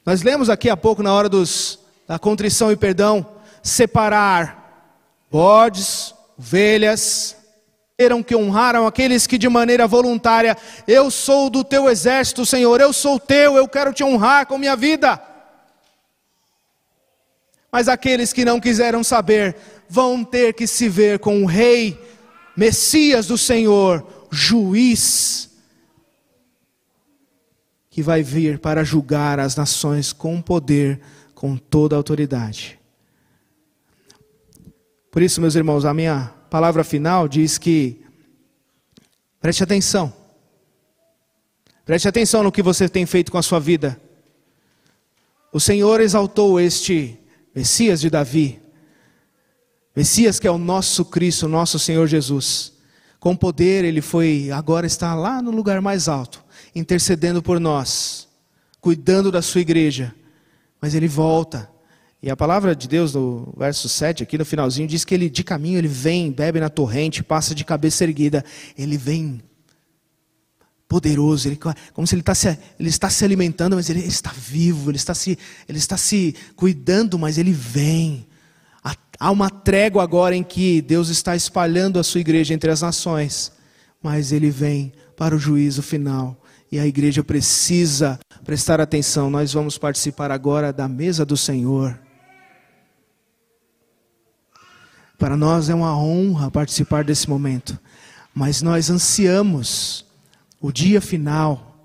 Nós 0.05 0.23
lemos 0.23 0.49
aqui 0.49 0.69
há 0.69 0.77
pouco, 0.77 1.03
na 1.03 1.13
hora 1.13 1.29
dos, 1.29 1.79
da 2.07 2.17
contrição 2.17 2.71
e 2.71 2.75
perdão, 2.75 3.25
separar 3.61 4.63
bodes, 5.29 6.13
ovelhas, 6.37 7.35
que 8.25 8.35
honraram 8.35 8.87
aqueles 8.87 9.27
que 9.27 9.37
de 9.37 9.47
maneira 9.47 9.85
voluntária, 9.85 10.57
eu 10.87 11.11
sou 11.11 11.49
do 11.49 11.63
teu 11.63 11.89
exército, 11.89 12.45
Senhor, 12.45 12.81
eu 12.81 12.91
sou 12.91 13.19
teu, 13.19 13.55
eu 13.55 13.67
quero 13.67 13.93
te 13.93 14.03
honrar 14.03 14.47
com 14.47 14.57
minha 14.57 14.75
vida. 14.75 15.21
Mas 17.71 17.87
aqueles 17.87 18.33
que 18.33 18.43
não 18.43 18.59
quiseram 18.59 19.03
saber, 19.03 19.55
vão 19.87 20.23
ter 20.23 20.53
que 20.53 20.65
se 20.65 20.89
ver 20.89 21.19
com 21.19 21.43
o 21.43 21.45
rei, 21.45 21.99
Messias 22.57 23.27
do 23.27 23.37
Senhor, 23.37 24.27
juiz, 24.31 25.49
que 27.89 28.01
vai 28.01 28.23
vir 28.23 28.57
para 28.57 28.83
julgar 28.83 29.39
as 29.39 29.55
nações 29.55 30.11
com 30.11 30.41
poder, 30.41 30.99
com 31.35 31.55
toda 31.55 31.95
a 31.95 31.97
autoridade. 31.97 32.79
Por 35.11 35.21
isso, 35.21 35.39
meus 35.39 35.53
irmãos, 35.53 35.85
a 35.85 35.93
minha 35.93 36.33
palavra 36.53 36.83
final 36.83 37.27
diz 37.27 37.57
que, 37.57 37.99
preste 39.41 39.63
atenção, 39.63 40.13
preste 41.83 42.07
atenção 42.07 42.43
no 42.43 42.51
que 42.51 42.61
você 42.61 42.87
tem 42.87 43.07
feito 43.07 43.31
com 43.31 43.39
a 43.39 43.41
sua 43.41 43.59
vida. 43.59 43.99
O 45.51 45.59
Senhor 45.59 45.99
exaltou 45.99 46.59
este 46.59 47.17
Messias 47.55 47.99
de 47.99 48.07
Davi, 48.07 48.61
Messias 49.95 50.39
que 50.39 50.47
é 50.47 50.51
o 50.51 50.59
nosso 50.59 51.05
Cristo, 51.05 51.47
nosso 51.47 51.79
Senhor 51.79 52.05
Jesus. 52.05 52.73
Com 53.19 53.35
poder, 53.35 53.83
ele 53.83 53.99
foi, 53.99 54.51
agora 54.51 54.85
está 54.85 55.15
lá 55.15 55.41
no 55.41 55.49
lugar 55.49 55.81
mais 55.81 56.07
alto, 56.07 56.45
intercedendo 56.75 57.41
por 57.41 57.59
nós, 57.59 58.27
cuidando 58.79 59.31
da 59.31 59.41
sua 59.41 59.61
igreja. 59.61 60.13
Mas 60.79 60.93
ele 60.93 61.07
volta 61.07 61.67
e 62.23 62.29
a 62.29 62.37
palavra 62.37 62.73
de 62.73 62.87
Deus, 62.87 63.13
no 63.13 63.53
verso 63.57 63.89
7, 63.89 64.23
aqui 64.23 64.37
no 64.37 64.45
finalzinho, 64.45 64.87
diz 64.87 65.03
que 65.03 65.13
ele 65.13 65.29
de 65.29 65.43
caminho 65.43 65.77
ele 65.77 65.89
vem, 65.89 66.31
bebe 66.31 66.57
na 66.57 66.69
torrente, 66.69 67.21
passa 67.21 67.53
de 67.53 67.65
cabeça 67.65 68.05
erguida. 68.05 68.45
Ele 68.77 68.95
vem 68.95 69.41
poderoso, 70.87 71.49
ele, 71.49 71.59
como 71.91 72.07
se 72.07 72.15
ele, 72.15 72.21
tá 72.21 72.33
se, 72.33 72.57
ele 72.79 72.87
está 72.87 73.09
se 73.09 73.25
alimentando, 73.25 73.75
mas 73.75 73.89
ele 73.89 73.99
está 73.99 74.31
vivo, 74.31 74.89
ele 74.89 74.95
está, 74.95 75.13
se, 75.13 75.37
ele 75.67 75.77
está 75.77 75.97
se 75.97 76.33
cuidando, 76.55 77.19
mas 77.19 77.37
ele 77.37 77.51
vem. 77.51 78.25
Há 79.19 79.29
uma 79.29 79.49
trégua 79.49 80.01
agora 80.01 80.33
em 80.33 80.43
que 80.43 80.81
Deus 80.81 81.09
está 81.09 81.35
espalhando 81.35 81.99
a 81.99 82.03
sua 82.03 82.21
igreja 82.21 82.53
entre 82.53 82.71
as 82.71 82.81
nações, 82.81 83.51
mas 84.01 84.31
ele 84.31 84.49
vem 84.49 84.93
para 85.17 85.35
o 85.35 85.39
juízo 85.39 85.83
final. 85.83 86.41
E 86.71 86.79
a 86.79 86.87
igreja 86.87 87.21
precisa 87.21 88.17
prestar 88.45 88.79
atenção. 88.79 89.29
Nós 89.29 89.51
vamos 89.51 89.77
participar 89.77 90.31
agora 90.31 90.71
da 90.71 90.87
mesa 90.87 91.25
do 91.25 91.35
Senhor. 91.35 92.02
Para 95.17 95.37
nós 95.37 95.69
é 95.69 95.75
uma 95.75 95.97
honra 95.97 96.49
participar 96.49 97.03
desse 97.03 97.29
momento, 97.29 97.79
mas 98.33 98.61
nós 98.61 98.89
ansiamos 98.89 100.05
o 100.59 100.71
dia 100.71 100.99
final. 100.99 101.77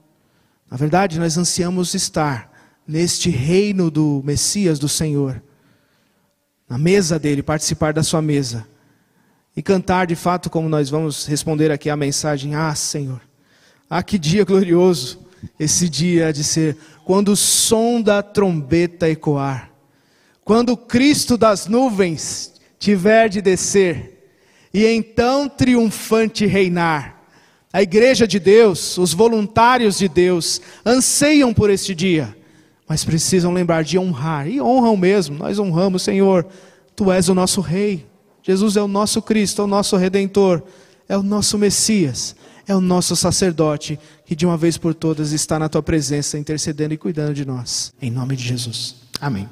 Na 0.71 0.77
verdade, 0.77 1.19
nós 1.19 1.37
ansiamos 1.37 1.95
estar 1.95 2.51
neste 2.87 3.29
reino 3.29 3.91
do 3.91 4.23
Messias, 4.25 4.79
do 4.79 4.89
Senhor, 4.89 5.43
na 6.69 6.79
mesa 6.79 7.19
dele, 7.19 7.43
participar 7.43 7.93
da 7.93 8.03
sua 8.03 8.23
mesa 8.23 8.67
e 9.57 9.63
cantar 9.63 10.07
de 10.07 10.15
fato 10.15 10.49
como 10.49 10.69
nós 10.69 10.89
vamos 10.89 11.27
responder 11.27 11.71
aqui 11.71 11.91
a 11.91 11.97
mensagem: 11.97 12.55
Ah, 12.55 12.75
Senhor, 12.75 13.21
ah, 13.91 14.03
que 14.03 14.19
dia 14.19 14.45
glorioso 14.45 15.27
esse 15.59 15.89
dia 15.89 16.33
de 16.33 16.43
ser, 16.43 16.77
quando 17.05 17.33
o 17.33 17.37
som 17.37 18.01
da 18.01 18.23
trombeta 18.23 19.09
ecoar, 19.09 19.71
quando 20.45 20.71
o 20.71 20.77
Cristo 20.77 21.37
das 21.37 21.67
nuvens 21.67 22.58
tiver 22.79 23.29
de 23.29 23.41
descer, 23.41 24.31
e 24.73 24.85
então 24.87 25.49
triunfante 25.49 26.47
reinar. 26.47 27.23
A 27.73 27.83
igreja 27.83 28.27
de 28.27 28.39
Deus, 28.39 28.97
os 28.97 29.13
voluntários 29.13 29.99
de 29.99 30.09
Deus, 30.09 30.61
anseiam 30.85 31.53
por 31.53 31.69
este 31.71 31.95
dia, 31.95 32.35
mas 32.89 33.05
precisam 33.05 33.53
lembrar 33.53 33.85
de 33.85 33.99
honrar, 33.99 34.49
e 34.49 34.61
honram 34.61 34.97
mesmo, 34.97 35.37
nós 35.37 35.59
honramos, 35.59 36.03
Senhor, 36.03 36.47
Tu 36.97 37.13
és 37.13 37.29
o 37.29 37.35
nosso 37.35 37.61
Rei, 37.61 38.07
Jesus 38.43 38.77
é 38.77 38.83
o 38.83 38.89
nosso 38.89 39.21
Cristo, 39.21 39.61
é 39.61 39.65
o 39.65 39.69
nosso 39.69 39.97
Redentor, 39.97 40.63
é 41.09 41.17
o 41.17 41.23
nosso 41.23 41.59
Messias, 41.59 42.35
é 42.67 42.75
o 42.75 42.81
nosso 42.81 43.15
sacerdote, 43.15 43.99
que 44.25 44.35
de 44.35 44.47
uma 44.47 44.57
vez 44.57 44.77
por 44.79 44.95
todas 44.95 45.33
está 45.33 45.59
na 45.59 45.69
Tua 45.69 45.83
presença, 45.83 46.39
intercedendo 46.39 46.95
e 46.95 46.99
cuidando 46.99 47.35
de 47.35 47.45
nós, 47.45 47.93
em 48.01 48.11
nome 48.11 48.35
de 48.37 48.45
Jesus. 48.45 48.97
Amém. 49.21 49.49